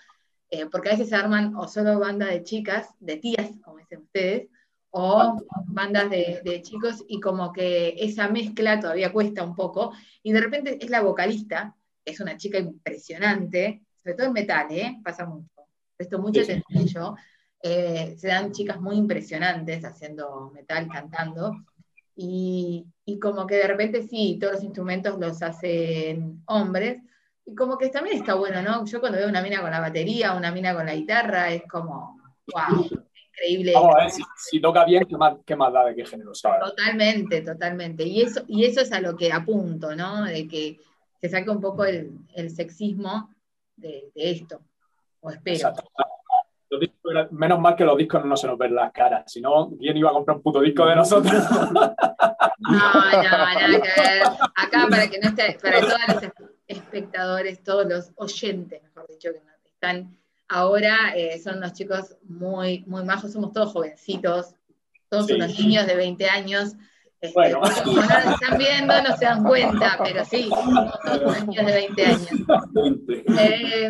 eh, 0.49 0.65
porque 0.71 0.89
a 0.89 0.91
veces 0.93 1.09
se 1.09 1.15
arman 1.15 1.55
o 1.55 1.67
solo 1.67 1.99
bandas 1.99 2.29
de 2.29 2.43
chicas, 2.43 2.89
de 2.99 3.17
tías, 3.17 3.51
como 3.63 3.77
dicen 3.77 4.01
ustedes, 4.01 4.47
o 4.91 5.39
bandas 5.67 6.09
de, 6.09 6.41
de, 6.43 6.61
chicos, 6.63 7.03
y 7.07 7.19
como 7.19 7.53
que 7.53 7.95
esa 7.99 8.27
mezcla 8.27 8.79
todavía 8.79 9.13
cuesta 9.13 9.43
un 9.43 9.55
poco, 9.55 9.93
y 10.23 10.31
de 10.31 10.41
repente 10.41 10.77
es 10.83 10.89
la 10.89 11.01
vocalista, 11.01 11.75
es 12.03 12.19
una 12.19 12.37
chica 12.37 12.57
impresionante, 12.57 13.83
sobre 14.01 14.15
todo 14.15 14.27
en 14.27 14.33
metal, 14.33 14.67
¿eh? 14.71 14.99
pasa 15.03 15.25
mucho 15.25 15.47
presto 15.95 16.17
mucha 16.17 16.41
atención 16.41 16.87
yo, 16.87 17.15
eh, 17.61 18.15
se 18.17 18.29
dan 18.29 18.53
chicas 18.53 18.79
muy 18.79 18.95
impresionantes 18.95 19.83
haciendo 19.83 20.49
metal, 20.55 20.87
cantando, 20.87 21.53
y, 22.15 22.85
y, 23.05 23.19
como 23.19 23.45
que 23.45 23.55
de 23.55 23.67
repente 23.67 24.07
sí, 24.07 24.37
todos 24.39 24.55
los 24.55 24.63
instrumentos 24.63 25.19
los 25.19 25.41
hacen 25.41 26.41
hombres, 26.47 27.01
y 27.49 27.55
como 27.55 27.77
que 27.77 27.89
también 27.89 28.17
está 28.17 28.35
bueno, 28.35 28.61
¿no? 28.61 28.85
Yo 28.85 28.99
cuando 28.99 29.17
veo 29.17 29.27
una 29.27 29.41
mina 29.41 29.61
con 29.61 29.71
la 29.71 29.79
batería, 29.79 30.33
una 30.33 30.51
mina 30.51 30.75
con 30.75 30.85
la 30.85 30.93
guitarra, 30.93 31.51
es 31.51 31.63
como, 31.67 32.21
wow, 32.53 32.87
increíble. 33.31 33.73
Vamos 33.73 33.95
a 33.95 34.03
ver, 34.03 34.11
si, 34.37 34.61
toca 34.61 34.85
bien, 34.85 35.05
¿qué 35.05 35.17
más, 35.17 35.35
qué 35.45 35.55
más 35.55 35.73
da 35.73 35.85
de 35.85 35.95
qué 35.95 36.05
género 36.05 36.35
sabe? 36.35 36.59
Totalmente, 36.59 37.41
totalmente. 37.41 38.03
Y 38.03 38.21
eso, 38.21 38.43
y 38.47 38.65
eso 38.65 38.81
es 38.81 38.91
a 38.91 39.01
lo 39.01 39.15
que 39.15 39.31
apunto, 39.31 39.95
¿no? 39.95 40.25
De 40.25 40.47
que 40.47 40.79
se 41.19 41.29
saque 41.29 41.49
un 41.49 41.59
poco 41.59 41.85
el, 41.85 42.11
el 42.35 42.51
sexismo 42.51 43.33
de, 43.75 44.11
de 44.13 44.31
esto. 44.31 44.61
O 45.21 45.31
espero. 45.31 45.73
menos 47.31 47.59
mal 47.59 47.75
que 47.75 47.83
los 47.83 47.97
discos 47.97 48.23
no 48.25 48.37
se 48.37 48.45
nos 48.45 48.57
ven 48.57 48.75
las 48.75 48.91
caras, 48.91 49.31
si 49.31 49.41
no, 49.41 49.71
¿quién 49.77 49.97
iba 49.97 50.11
a 50.11 50.13
comprar 50.13 50.37
un 50.37 50.43
puto 50.43 50.61
disco 50.61 50.85
de 50.85 50.95
nosotros? 50.95 51.33
No, 52.59 52.71
no, 52.71 53.21
nada 53.21 53.81
que 53.81 54.01
ver. 54.01 54.23
Acá 54.55 54.87
para 54.89 55.09
que 55.09 55.19
no 55.19 55.29
esté, 55.29 55.57
para 55.61 55.79
todos 55.79 55.93
los 56.07 56.58
espectadores, 56.69 57.61
todos 57.63 57.85
los 57.85 58.11
oyentes, 58.15 58.81
mejor 58.81 59.07
dicho, 59.07 59.31
que 59.31 59.69
están 59.69 60.17
ahora, 60.47 61.13
eh, 61.15 61.37
son 61.39 61.57
unos 61.57 61.73
chicos 61.73 62.15
muy, 62.23 62.85
muy 62.87 63.03
majos, 63.03 63.33
somos 63.33 63.51
todos 63.51 63.73
jovencitos, 63.73 64.55
todos 65.09 65.29
unos 65.31 65.59
niños 65.59 65.85
de 65.85 65.95
20 65.95 66.29
años. 66.29 66.75
Este, 67.19 67.33
bueno. 67.33 67.59
Como 67.83 68.01
no 68.01 68.07
nos 68.07 68.41
están 68.41 68.57
viendo, 68.57 69.01
no 69.01 69.17
se 69.17 69.25
dan 69.25 69.43
cuenta, 69.43 69.99
pero 70.01 70.23
sí, 70.23 70.49
somos 70.49 70.93
todos 71.03 71.21
unos 71.21 71.47
niños 71.47 71.65
de 71.65 71.73
20 71.73 72.05
años. 72.05 72.27
Eh, 73.37 73.89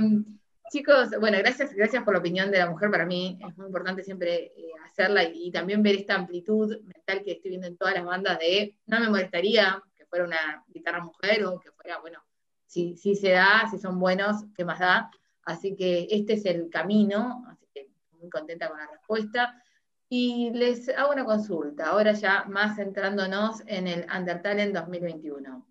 Chicos, 0.71 1.09
bueno, 1.19 1.39
gracias, 1.39 1.73
gracias 1.73 2.03
por 2.03 2.13
la 2.13 2.19
opinión 2.19 2.51
de 2.51 2.59
la 2.59 2.69
mujer. 2.69 2.91
Para 2.91 3.05
mí 3.05 3.39
es 3.47 3.57
muy 3.57 3.65
importante 3.65 4.03
siempre 4.03 4.53
eh, 4.55 4.71
hacerla 4.85 5.23
y, 5.23 5.51
también 5.51 5.81
ver 5.81 5.95
esta 5.95 6.13
amplitud 6.13 6.79
mental 6.83 7.23
que 7.23 7.31
estoy 7.31 7.49
viendo 7.49 7.65
en 7.65 7.75
todas 7.75 7.95
las 7.95 8.05
bandas 8.05 8.37
de 8.37 8.75
no 8.85 8.99
me 8.99 9.09
molestaría 9.09 9.81
que 9.97 10.05
fuera 10.05 10.25
una 10.25 10.63
guitarra 10.67 11.03
mujer 11.03 11.43
o 11.45 11.59
que 11.59 11.71
fuera, 11.71 11.97
bueno, 11.99 12.23
si, 12.69 12.95
si 12.95 13.15
se 13.15 13.31
da, 13.31 13.67
si 13.69 13.77
son 13.77 13.99
buenos, 13.99 14.45
¿qué 14.55 14.63
más 14.63 14.79
da? 14.79 15.11
Así 15.43 15.75
que 15.75 16.07
este 16.09 16.33
es 16.33 16.45
el 16.45 16.69
camino, 16.69 17.43
así 17.49 17.67
que 17.73 17.89
muy 18.19 18.29
contenta 18.29 18.69
con 18.69 18.77
la 18.77 18.87
respuesta. 18.87 19.61
Y 20.07 20.51
les 20.51 20.87
hago 20.89 21.11
una 21.11 21.25
consulta, 21.25 21.87
ahora 21.87 22.13
ya 22.13 22.45
más 22.45 22.77
centrándonos 22.77 23.61
en 23.67 23.87
el 23.87 24.05
Undertale 24.15 24.63
en 24.63 24.73
2021. 24.73 25.67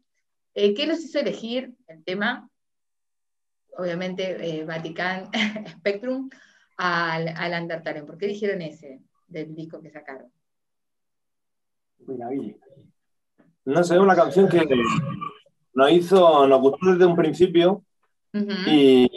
Eh, 0.54 0.74
¿Qué 0.74 0.86
los 0.86 1.00
hizo 1.00 1.18
elegir 1.18 1.74
el 1.86 2.04
tema 2.04 2.50
obviamente, 3.78 4.36
eh, 4.60 4.64
Vatican 4.64 5.30
Spectrum 5.78 6.28
al, 6.76 7.28
al 7.28 7.62
Undertale. 7.62 8.02
¿Por 8.02 8.18
qué 8.18 8.26
dijeron 8.26 8.60
ese 8.60 9.00
del 9.26 9.54
disco 9.54 9.80
que 9.80 9.90
sacaron? 9.90 10.30
No 13.64 13.84
sé, 13.84 13.98
una 13.98 14.16
canción 14.16 14.48
que 14.48 14.66
nos 15.74 15.90
hizo, 15.92 16.46
nos 16.46 16.60
gustó 16.60 16.92
desde 16.92 17.06
un 17.06 17.16
principio 17.16 17.82
y 18.32 19.08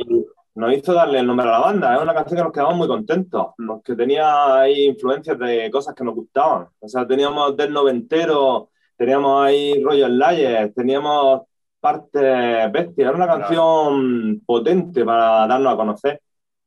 nos 0.55 0.73
hizo 0.73 0.93
darle 0.93 1.19
el 1.19 1.27
nombre 1.27 1.47
a 1.47 1.51
la 1.51 1.59
banda. 1.59 1.95
Es 1.95 2.01
una 2.01 2.13
canción 2.13 2.37
que 2.37 2.43
nos 2.43 2.53
quedamos 2.53 2.75
muy 2.75 2.87
contentos, 2.87 3.47
porque 3.65 3.95
tenía 3.95 4.59
ahí 4.59 4.85
influencias 4.85 5.37
de 5.39 5.69
cosas 5.71 5.95
que 5.95 6.03
nos 6.03 6.15
gustaban. 6.15 6.67
O 6.79 6.87
sea, 6.87 7.07
teníamos 7.07 7.55
del 7.55 7.73
noventero, 7.73 8.69
teníamos 8.97 9.45
ahí 9.45 9.81
Royal 9.83 10.17
Layers, 10.17 10.73
teníamos 10.73 11.41
parte 11.79 12.19
bestia, 12.67 13.07
era 13.07 13.15
una 13.15 13.27
canción 13.27 14.41
potente 14.45 15.03
para 15.03 15.47
darnos 15.47 15.73
a 15.73 15.77
conocer. 15.77 16.21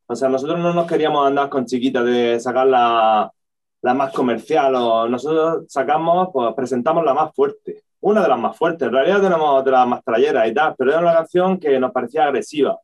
O 0.07 0.16
sea, 0.16 0.29
nosotros 0.29 0.59
no 0.59 0.75
nos 0.75 0.87
queríamos 0.87 1.27
andar 1.27 1.49
con 1.49 1.64
chiquitas 1.64 2.05
de 2.05 2.38
sacar 2.40 2.66
la, 2.66 3.33
la 3.81 3.94
más 3.94 4.12
comercial, 4.12 4.75
o 4.75 5.09
nosotros 5.09 5.66
sacamos, 5.68 6.29
pues 6.33 6.53
presentamos 6.55 7.05
la 7.05 7.14
más 7.14 7.35
fuerte, 7.35 7.84
una 8.05 8.23
de 8.23 8.29
las 8.29 8.38
más 8.38 8.57
fuertes. 8.57 8.87
En 8.87 8.95
realidad 8.95 9.21
tenemos 9.21 9.67
las 9.67 9.87
más 9.87 10.05
trayeras 10.05 10.49
y 10.49 10.55
tal, 10.55 10.75
pero 10.77 10.90
era 10.90 11.01
una 11.01 11.14
canción 11.14 11.59
que 11.59 11.79
nos 11.81 11.93
parecía 11.93 12.25
agresiva 12.25 12.79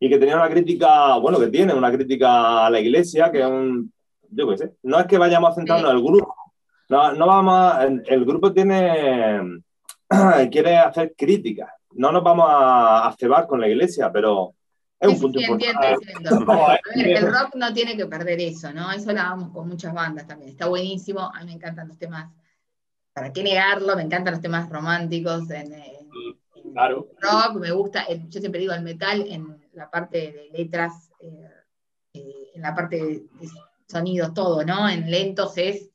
y 0.00 0.08
que 0.08 0.18
tenía 0.18 0.36
una 0.36 0.48
crítica, 0.48 1.16
bueno, 1.18 1.38
que 1.38 1.48
tiene 1.48 1.74
una 1.74 1.92
crítica 1.92 2.66
a 2.66 2.70
la 2.70 2.80
iglesia, 2.80 3.30
que 3.30 3.40
es 3.40 3.46
un, 3.46 3.92
yo 4.30 4.48
qué 4.48 4.58
sé, 4.58 4.72
no 4.82 4.98
es 4.98 5.06
que 5.06 5.18
vayamos 5.18 5.50
a 5.50 5.54
centrarnos 5.54 5.90
en 5.90 5.96
el 5.96 6.02
grupo, 6.02 6.34
no, 6.88 7.12
no 7.12 7.26
vamos 7.26 7.74
el 8.06 8.24
grupo 8.24 8.52
tiene 8.52 9.62
quiere 10.50 10.76
hacer 10.78 11.14
críticas. 11.16 11.70
No 11.92 12.12
nos 12.12 12.22
vamos 12.22 12.46
a, 12.48 13.14
cebar 13.18 13.46
con 13.46 13.60
la 13.60 13.68
iglesia, 13.68 14.10
pero 14.12 14.54
es 15.00 15.08
un 15.08 15.20
punto 15.20 15.40
importante. 15.40 15.96
el 16.94 17.26
rock 17.26 17.54
no 17.56 17.72
tiene 17.72 17.96
que 17.96 18.06
perder 18.06 18.40
eso, 18.40 18.72
¿no? 18.72 18.92
Eso 18.92 19.12
lo 19.12 19.20
hablábamos 19.20 19.50
con 19.50 19.68
muchas 19.68 19.92
bandas 19.92 20.26
también. 20.26 20.50
Está 20.50 20.66
buenísimo. 20.66 21.20
A 21.20 21.40
mí 21.40 21.46
me 21.46 21.52
encantan 21.52 21.88
los 21.88 21.98
temas, 21.98 22.30
¿para 23.16 23.32
qué 23.32 23.42
negarlo? 23.42 23.96
Me 23.96 24.02
encantan 24.02 24.34
los 24.34 24.42
temas 24.42 24.68
románticos 24.68 25.50
en, 25.50 25.74
claro. 26.74 27.08
rock. 27.18 27.58
Me 27.58 27.70
gusta, 27.70 28.06
yo 28.28 28.40
siempre 28.40 28.60
digo 28.60 28.74
el 28.74 28.82
metal 28.82 29.24
en 29.26 29.56
la 29.72 29.90
parte 29.90 30.18
de 30.18 30.50
letras, 30.52 31.10
eh, 31.20 31.48
eh, 32.12 32.50
en 32.54 32.60
la 32.60 32.74
parte 32.74 33.02
de 33.02 33.22
sonidos, 33.88 34.34
todo, 34.34 34.62
¿no? 34.66 34.86
En 34.86 35.10
lentos 35.10 35.56
es. 35.56 35.88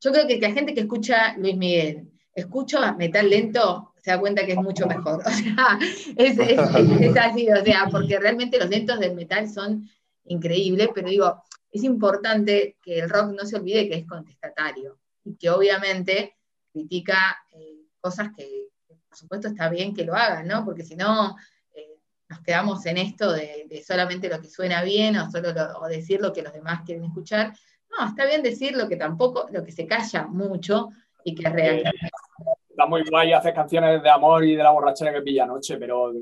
Yo 0.00 0.10
creo 0.10 0.26
que 0.26 0.40
la 0.40 0.50
gente 0.50 0.74
que 0.74 0.80
escucha 0.80 1.36
Luis 1.36 1.56
Miguel 1.56 2.10
escucho 2.34 2.80
metal 2.98 3.30
lento, 3.30 3.92
se 4.02 4.10
da 4.10 4.18
cuenta 4.18 4.44
que 4.44 4.52
es 4.52 4.58
mucho 4.58 4.84
mejor. 4.88 5.22
O 5.26 5.30
sea, 5.30 5.78
es, 6.16 7.16
así, 7.16 7.48
o 7.52 7.64
sea, 7.64 7.86
porque 7.88 8.18
realmente 8.18 8.58
los 8.58 8.68
lentos 8.68 8.98
del 8.98 9.14
metal 9.14 9.48
son 9.48 9.88
increíbles, 10.24 10.88
pero 10.92 11.08
digo, 11.08 11.44
es 11.70 11.84
importante 11.84 12.78
que 12.82 12.98
el 12.98 13.08
rock 13.08 13.30
no 13.30 13.46
se 13.46 13.54
olvide 13.54 13.88
que 13.88 13.94
es 13.94 14.06
contestatario 14.06 14.98
y 15.26 15.36
que 15.36 15.50
obviamente 15.50 16.36
critica 16.72 17.36
eh, 17.52 17.82
cosas 18.00 18.28
que, 18.36 18.68
por 18.86 19.16
supuesto, 19.16 19.48
está 19.48 19.68
bien 19.68 19.94
que 19.94 20.04
lo 20.04 20.14
hagan, 20.14 20.46
¿no? 20.46 20.64
Porque 20.64 20.84
si 20.84 20.94
no, 20.94 21.36
eh, 21.74 21.98
nos 22.28 22.40
quedamos 22.40 22.86
en 22.86 22.98
esto 22.98 23.32
de, 23.32 23.82
solamente 23.84 24.28
lo 24.28 24.40
que 24.40 24.48
suena 24.48 24.82
bien 24.82 25.16
o 25.16 25.30
solo 25.30 25.48
o 25.80 25.88
decir 25.88 26.20
lo 26.20 26.32
que 26.32 26.42
los 26.42 26.52
demás 26.52 26.82
quieren 26.86 27.04
escuchar. 27.04 27.52
No, 27.90 28.06
está 28.06 28.24
bien 28.24 28.42
decir 28.42 28.76
lo 28.76 28.88
que 28.88 28.96
tampoco, 28.96 29.48
lo 29.50 29.64
que 29.64 29.72
se 29.72 29.86
calla 29.86 30.26
mucho, 30.26 30.90
y 31.24 31.34
que 31.34 31.48
es 31.48 31.52
real. 31.52 31.82
está 32.68 32.86
muy 32.86 33.02
guay 33.10 33.32
hacer 33.32 33.52
canciones 33.52 34.00
de 34.02 34.10
amor 34.10 34.44
y 34.44 34.54
de 34.54 34.62
la 34.62 34.70
borrachera 34.70 35.12
que 35.12 35.22
pilla 35.22 35.44
noche, 35.44 35.76
pero 35.76 36.12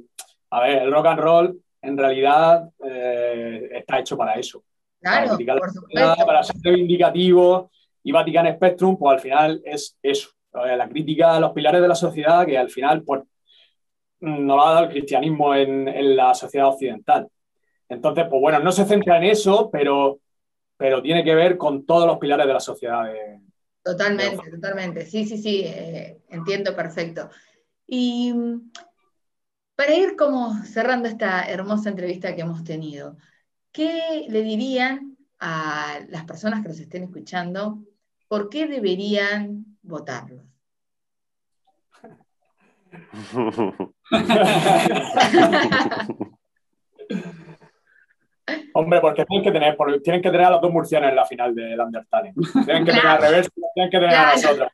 a 0.50 0.60
ver, 0.60 0.82
el 0.82 0.92
rock 0.92 1.06
and 1.06 1.20
roll 1.20 1.62
en 1.82 1.98
realidad 1.98 2.70
eh, 2.82 3.68
está 3.72 3.98
hecho 3.98 4.16
para 4.16 4.34
eso. 4.34 4.64
Claro, 5.00 5.36
para, 5.36 5.58
por 5.58 5.70
supuesto. 5.70 6.26
para 6.26 6.42
ser 6.42 6.56
reivindicativo 6.62 7.70
y 8.04 8.12
Vatican 8.12 8.54
Spectrum, 8.54 8.96
pues 8.96 9.14
al 9.14 9.20
final 9.20 9.62
es 9.64 9.96
eso. 10.02 10.28
la 10.52 10.88
crítica 10.88 11.34
a 11.34 11.40
los 11.40 11.52
pilares 11.52 11.80
de 11.80 11.88
la 11.88 11.94
sociedad 11.94 12.46
que 12.46 12.56
al 12.56 12.70
final 12.70 13.02
pues, 13.02 13.22
no 14.20 14.56
lo 14.56 14.62
ha 14.62 14.74
dado 14.74 14.84
el 14.84 14.90
cristianismo 14.90 15.54
en, 15.54 16.14
la 16.14 16.34
sociedad 16.34 16.68
occidental. 16.68 17.26
Entonces, 17.88 18.26
pues 18.28 18.40
bueno, 18.40 18.58
no 18.60 18.72
se 18.72 18.84
centra 18.84 19.16
en 19.16 19.24
eso, 19.24 19.70
pero, 19.70 20.20
pero 20.76 21.02
tiene 21.02 21.24
que 21.24 21.34
ver 21.34 21.56
con 21.56 21.84
todos 21.86 22.06
los 22.06 22.18
pilares 22.18 22.46
de 22.46 22.52
la 22.52 22.60
sociedad. 22.60 23.10
totalmente, 23.82 24.50
totalmente. 24.50 25.06
Sí, 25.06 25.26
sí, 25.26 25.38
sí, 25.38 25.62
eh, 25.64 26.18
entiendo 26.28 26.76
perfecto. 26.76 27.30
Y 27.86 28.32
mm, 28.34 28.70
para 29.76 29.94
ir 29.94 30.14
como 30.14 30.62
cerrando 30.64 31.08
esta 31.08 31.44
hermosa 31.44 31.88
entrevista 31.88 32.34
que 32.34 32.42
hemos 32.42 32.64
tenido, 32.64 33.16
¿qué 33.72 34.26
le 34.28 34.42
dirían 34.42 35.16
a 35.38 36.00
las 36.08 36.24
personas 36.24 36.60
que 36.62 36.68
nos 36.68 36.80
estén 36.80 37.04
escuchando? 37.04 37.82
¿Por 38.28 38.48
qué 38.48 38.66
deberían 38.66 39.64
votarlos? 39.82 40.44
Hombre, 48.74 49.00
porque 49.00 49.24
tienen 49.24 49.44
que 49.44 49.52
tener, 49.52 49.76
tienen 50.02 50.20
que 50.20 50.30
tener 50.30 50.46
a 50.46 50.50
los 50.50 50.60
dos 50.60 50.70
murcianos 50.70 51.10
en 51.10 51.16
la 51.16 51.24
final 51.24 51.54
del 51.54 51.80
Undertale. 51.80 52.34
Tienen 52.64 52.84
que 52.84 52.92
tener 52.92 53.06
a 53.06 53.16
Reverso, 53.16 53.50
tienen 53.74 53.90
que 53.90 53.98
tener 53.98 54.14
a 54.14 54.32
nosotros. 54.32 54.68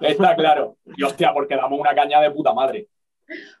Está 0.00 0.34
claro. 0.34 0.76
Y 0.96 1.02
hostia, 1.02 1.32
porque 1.32 1.56
damos 1.56 1.78
una 1.78 1.94
caña 1.94 2.20
de 2.20 2.30
puta 2.30 2.52
madre. 2.52 2.88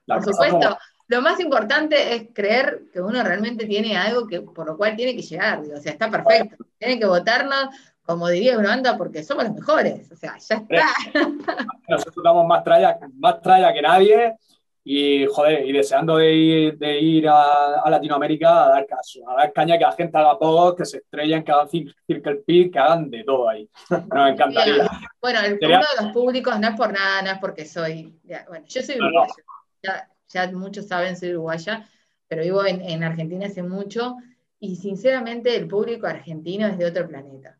por 0.06 0.24
supuesto. 0.24 0.78
Lo 1.08 1.22
más 1.22 1.40
importante 1.40 2.14
es 2.14 2.28
creer 2.32 2.82
que 2.92 3.00
uno 3.00 3.22
realmente 3.24 3.66
tiene 3.66 3.96
algo 3.96 4.28
que, 4.28 4.40
por 4.42 4.64
lo 4.64 4.76
cual 4.76 4.94
tiene 4.94 5.16
que 5.16 5.22
llegar. 5.22 5.60
o 5.60 5.80
sea, 5.80 5.92
está 5.92 6.08
perfecto. 6.08 6.64
Tienen 6.78 7.00
que 7.00 7.06
votarnos 7.06 7.68
como 8.10 8.28
diría 8.28 8.58
una 8.58 8.70
banda, 8.70 8.96
porque 8.96 9.22
somos 9.22 9.44
los 9.44 9.54
mejores. 9.54 10.10
O 10.10 10.16
sea, 10.16 10.36
ya 10.36 10.56
está. 10.56 10.86
Nosotros 11.88 12.24
damos 12.24 12.44
más 12.44 12.64
tralla, 12.64 12.98
más 13.14 13.40
tralla 13.40 13.72
que 13.72 13.82
nadie 13.82 14.34
y, 14.82 15.26
joder, 15.26 15.64
y 15.64 15.72
deseando 15.72 16.16
de 16.16 16.34
ir, 16.34 16.78
de 16.78 17.00
ir 17.00 17.28
a, 17.28 17.88
Latinoamérica 17.88 18.64
a 18.64 18.68
dar 18.70 18.86
caso, 18.86 19.20
a 19.30 19.34
dar 19.34 19.52
caña, 19.52 19.78
que 19.78 19.84
la 19.84 19.92
gente 19.92 20.18
haga 20.18 20.36
todo, 20.40 20.74
que 20.74 20.84
se 20.84 20.96
estrellen, 20.96 21.44
que 21.44 21.52
hagan 21.52 21.68
Circle 21.68 22.42
Pit, 22.44 22.72
que 22.72 22.78
hagan 22.80 23.08
de 23.08 23.22
todo 23.22 23.48
ahí. 23.48 23.70
Nos 23.88 24.32
encantaría. 24.32 24.90
Bueno, 25.20 25.38
el, 25.44 25.58
uno 25.62 25.78
de 25.78 26.02
los 26.02 26.12
públicos 26.12 26.58
no 26.58 26.68
es 26.68 26.76
por 26.76 26.92
nada, 26.92 27.22
no 27.22 27.30
es 27.30 27.38
porque 27.38 27.64
soy. 27.64 28.18
bueno, 28.48 28.66
yo 28.66 28.82
soy 28.82 28.96
uruguaya. 28.96 30.08
Ya, 30.32 30.50
muchos 30.52 30.88
saben, 30.88 31.16
soy 31.16 31.30
uruguaya, 31.30 31.88
pero 32.26 32.42
vivo 32.42 32.66
en, 32.66 32.80
en 32.80 33.04
Argentina 33.04 33.46
hace 33.46 33.62
mucho 33.62 34.16
y 34.58 34.74
sinceramente 34.74 35.54
el 35.54 35.68
público 35.68 36.08
argentino 36.08 36.66
es 36.66 36.76
de 36.76 36.86
otro 36.86 37.06
planeta 37.06 37.59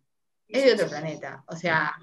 es 0.52 0.64
de 0.64 0.74
otro 0.74 0.88
planeta. 0.88 1.44
O 1.46 1.56
sea, 1.56 1.96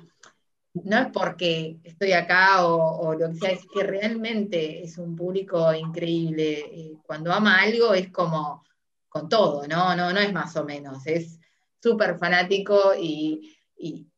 no 0.83 0.99
es 0.99 1.07
porque 1.11 1.79
estoy 1.83 2.11
acá 2.13 2.65
o, 2.65 3.13
lo 3.13 3.29
que 3.29 3.35
sea, 3.35 3.51
es 3.51 3.65
que 3.73 3.83
realmente 3.83 4.83
es 4.83 4.97
un 4.97 5.15
público 5.15 5.73
increíble. 5.73 6.59
Eh, 6.59 6.97
cuando 7.05 7.31
ama 7.31 7.61
algo 7.61 7.93
es 7.93 8.11
como 8.11 8.63
con 9.09 9.29
todo, 9.29 9.67
¿no? 9.67 9.95
No, 9.95 10.13
no 10.13 10.19
es 10.19 10.31
más 10.33 10.55
o 10.55 10.63
menos, 10.63 11.05
es 11.07 11.39
súper 11.81 12.17
fanático 12.17 12.93
y, 12.99 13.55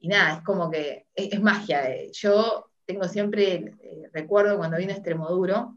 nada, 0.01 0.37
es 0.37 0.43
como 0.43 0.69
que 0.69 1.07
es, 1.13 1.41
magia. 1.41 1.89
Eh. 1.91 2.11
Yo 2.13 2.71
tengo 2.85 3.05
siempre, 3.05 3.75
eh, 3.81 4.09
recuerdo 4.11 4.57
cuando 4.57 4.77
vine 4.77 4.93
a 4.93 4.95
Extremoduro, 4.95 5.75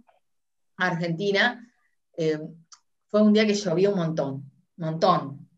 a 0.77 0.87
Argentina, 0.87 1.69
fue 3.09 3.23
un 3.23 3.33
día 3.33 3.47
que 3.47 3.55
llovió 3.55 3.91
un 3.91 3.99
montón, 3.99 4.51
montón, 4.77 5.49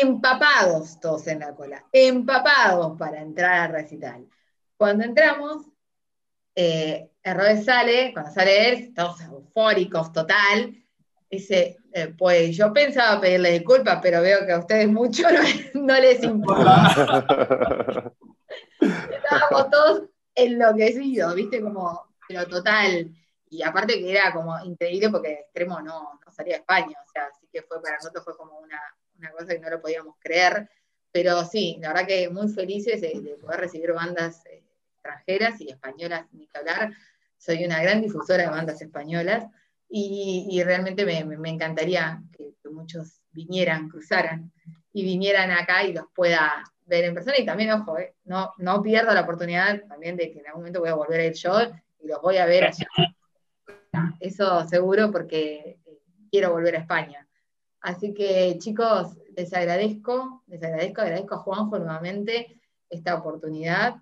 empapados 0.00 0.98
todos 1.00 1.26
en 1.26 1.40
la 1.40 1.54
cola, 1.54 1.84
empapados 1.92 2.96
para 2.98 3.20
entrar 3.20 3.60
al 3.60 3.72
recital. 3.72 4.26
Cuando 4.76 5.04
entramos, 5.04 5.66
eh, 6.54 7.10
sale, 7.64 8.12
cuando 8.12 8.32
sale 8.32 8.68
él, 8.68 8.94
todos 8.94 9.20
eufóricos, 9.20 10.12
total, 10.12 10.74
dice, 11.30 11.78
eh, 11.92 12.14
pues 12.16 12.56
yo 12.56 12.72
pensaba 12.72 13.20
pedirle 13.20 13.52
disculpas, 13.52 14.00
pero 14.02 14.22
veo 14.22 14.46
que 14.46 14.52
a 14.52 14.58
ustedes 14.58 14.88
mucho 14.88 15.26
no, 15.74 15.94
les 16.00 16.22
importa. 16.22 17.34
Estábamos 18.80 19.70
todos 19.70 20.02
enloquecidos, 20.34 21.34
viste, 21.34 21.60
como, 21.60 22.08
pero 22.28 22.46
total. 22.46 23.10
Y 23.48 23.62
aparte 23.62 23.98
que 23.98 24.10
era 24.10 24.32
como 24.32 24.58
increíble 24.64 25.10
porque 25.10 25.32
extremo 25.32 25.80
no, 25.80 26.18
no 26.24 26.32
salía 26.32 26.54
de 26.54 26.60
España, 26.60 26.96
o 27.06 27.10
sea, 27.12 27.26
así 27.26 27.46
que 27.52 27.62
fue 27.62 27.82
para 27.82 27.96
nosotros 27.96 28.24
fue 28.24 28.36
como 28.36 28.58
una, 28.58 28.80
una 29.22 29.30
cosa 29.32 29.54
que 29.54 29.60
no 29.60 29.70
lo 29.70 29.80
podíamos 29.80 30.16
creer. 30.18 30.68
Pero 31.12 31.44
sí, 31.44 31.78
la 31.80 31.88
verdad 31.88 32.06
que 32.06 32.28
muy 32.30 32.48
felices 32.48 33.00
de, 33.00 33.36
poder 33.40 33.60
recibir 33.60 33.92
bandas 33.92 34.44
eh, 34.46 34.64
extranjeras 34.94 35.60
y 35.60 35.70
españolas, 35.70 36.26
ni 36.32 36.46
que 36.46 36.58
hablar. 36.58 36.92
Soy 37.36 37.64
una 37.64 37.82
gran 37.82 38.00
difusora 38.00 38.44
de 38.44 38.48
bandas 38.48 38.80
españolas 38.80 39.44
y, 39.88 40.62
realmente 40.64 41.04
me, 41.04 41.50
encantaría 41.50 42.22
que, 42.36 42.52
muchos 42.70 43.20
vinieran, 43.32 43.90
cruzaran 43.90 44.50
y 44.94 45.04
vinieran 45.04 45.50
acá 45.50 45.84
y 45.84 45.92
los 45.92 46.06
pueda 46.14 46.64
ver 46.86 47.04
en 47.04 47.14
persona. 47.14 47.36
Y 47.38 47.44
también, 47.44 47.70
ojo, 47.72 47.98
eh, 47.98 48.14
no, 48.24 48.54
no 48.56 48.82
pierdo 48.82 49.12
la 49.12 49.20
oportunidad 49.20 49.82
también 49.86 50.16
de 50.16 50.32
que 50.32 50.38
en 50.38 50.46
algún 50.46 50.62
momento 50.62 50.80
voy 50.80 50.88
a 50.88 50.94
volver 50.94 51.20
a 51.20 51.26
ir 51.26 51.34
yo 51.34 51.60
y 52.00 52.08
los 52.08 52.22
voy 52.22 52.38
a 52.38 52.46
ver 52.46 52.64
allá. 52.64 52.86
Eso 54.20 54.66
seguro 54.66 55.12
porque 55.12 55.78
eh, 55.84 55.98
quiero 56.30 56.52
volver 56.52 56.76
a 56.76 56.80
España. 56.80 57.28
Así 57.82 58.14
que 58.14 58.56
chicos, 58.58 59.16
les 59.36 59.52
agradezco, 59.52 60.42
les 60.46 60.62
agradezco, 60.62 61.00
agradezco 61.00 61.34
a 61.34 61.38
Juanjo 61.38 61.78
nuevamente 61.78 62.60
esta 62.88 63.16
oportunidad. 63.16 63.96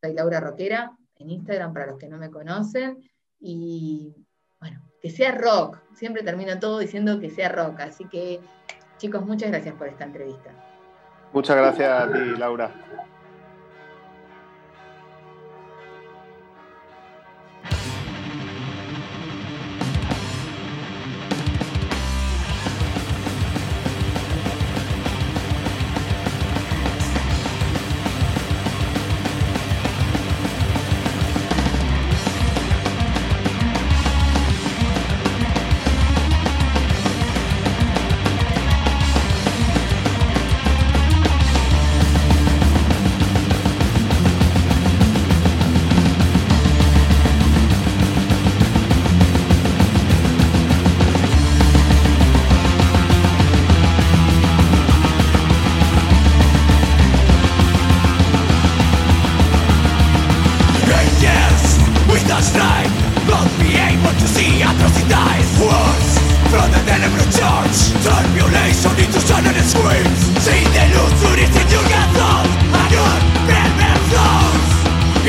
Soy 0.00 0.14
Laura 0.14 0.40
Roquera 0.40 0.96
en 1.18 1.30
Instagram 1.30 1.72
para 1.72 1.86
los 1.86 1.98
que 1.98 2.08
no 2.08 2.16
me 2.16 2.30
conocen. 2.30 2.98
Y 3.40 4.14
bueno, 4.60 4.82
que 5.02 5.10
sea 5.10 5.32
rock. 5.32 5.78
Siempre 5.94 6.22
termino 6.22 6.58
todo 6.60 6.78
diciendo 6.78 7.18
que 7.18 7.30
sea 7.30 7.48
rock. 7.48 7.80
Así 7.80 8.04
que 8.08 8.40
chicos, 8.98 9.26
muchas 9.26 9.50
gracias 9.50 9.74
por 9.74 9.88
esta 9.88 10.04
entrevista. 10.04 10.50
Muchas 11.32 11.56
gracias 11.56 11.90
a 11.90 12.12
ti, 12.12 12.38
Laura. 12.38 12.72
the 62.36 62.42
strike 62.42 62.90
Won't 63.30 63.50
be 63.62 63.70
able 63.78 64.10
to 64.10 64.26
see 64.26 64.62
atrocities. 64.62 65.48
Words 65.62 66.10
from 66.50 66.68
the 66.70 66.80
deliberate 66.86 67.32
church. 67.34 67.76
Turbulation 68.02 68.94
into 69.02 69.20
silent 69.20 69.58
screams 69.62 70.20
See 70.42 70.64
the 70.74 70.82
illusory 70.90 71.46
in 71.46 71.68
your 71.70 71.86
gasol 71.92 72.46
And 72.80 72.90
your 72.94 73.14
bedman 73.48 73.98
flows 74.10 74.66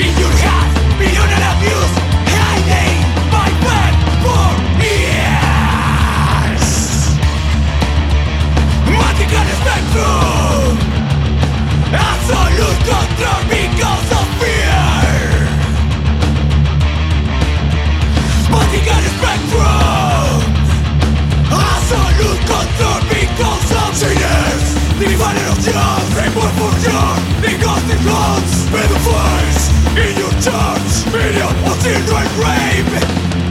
In 0.02 0.12
your 0.22 0.34
heart, 0.44 0.72
beyond 1.00 1.32
an 1.38 1.44
abuse. 1.54 1.94
Hiding 2.34 3.00
my 3.34 3.50
bed 3.66 3.94
for 4.24 4.50
years. 4.82 6.68
Magical 8.90 9.48
spectrum 9.62 10.74
Absolute 11.94 12.82
control. 12.90 13.45
Rivale 25.16 25.48
for 26.60 26.72
joy. 26.84 27.16
In 27.48 27.58
In 29.96 30.18
your 30.20 30.32
church, 30.44 31.08
of 31.64 31.80
children 31.82 32.28
rape 32.36 33.45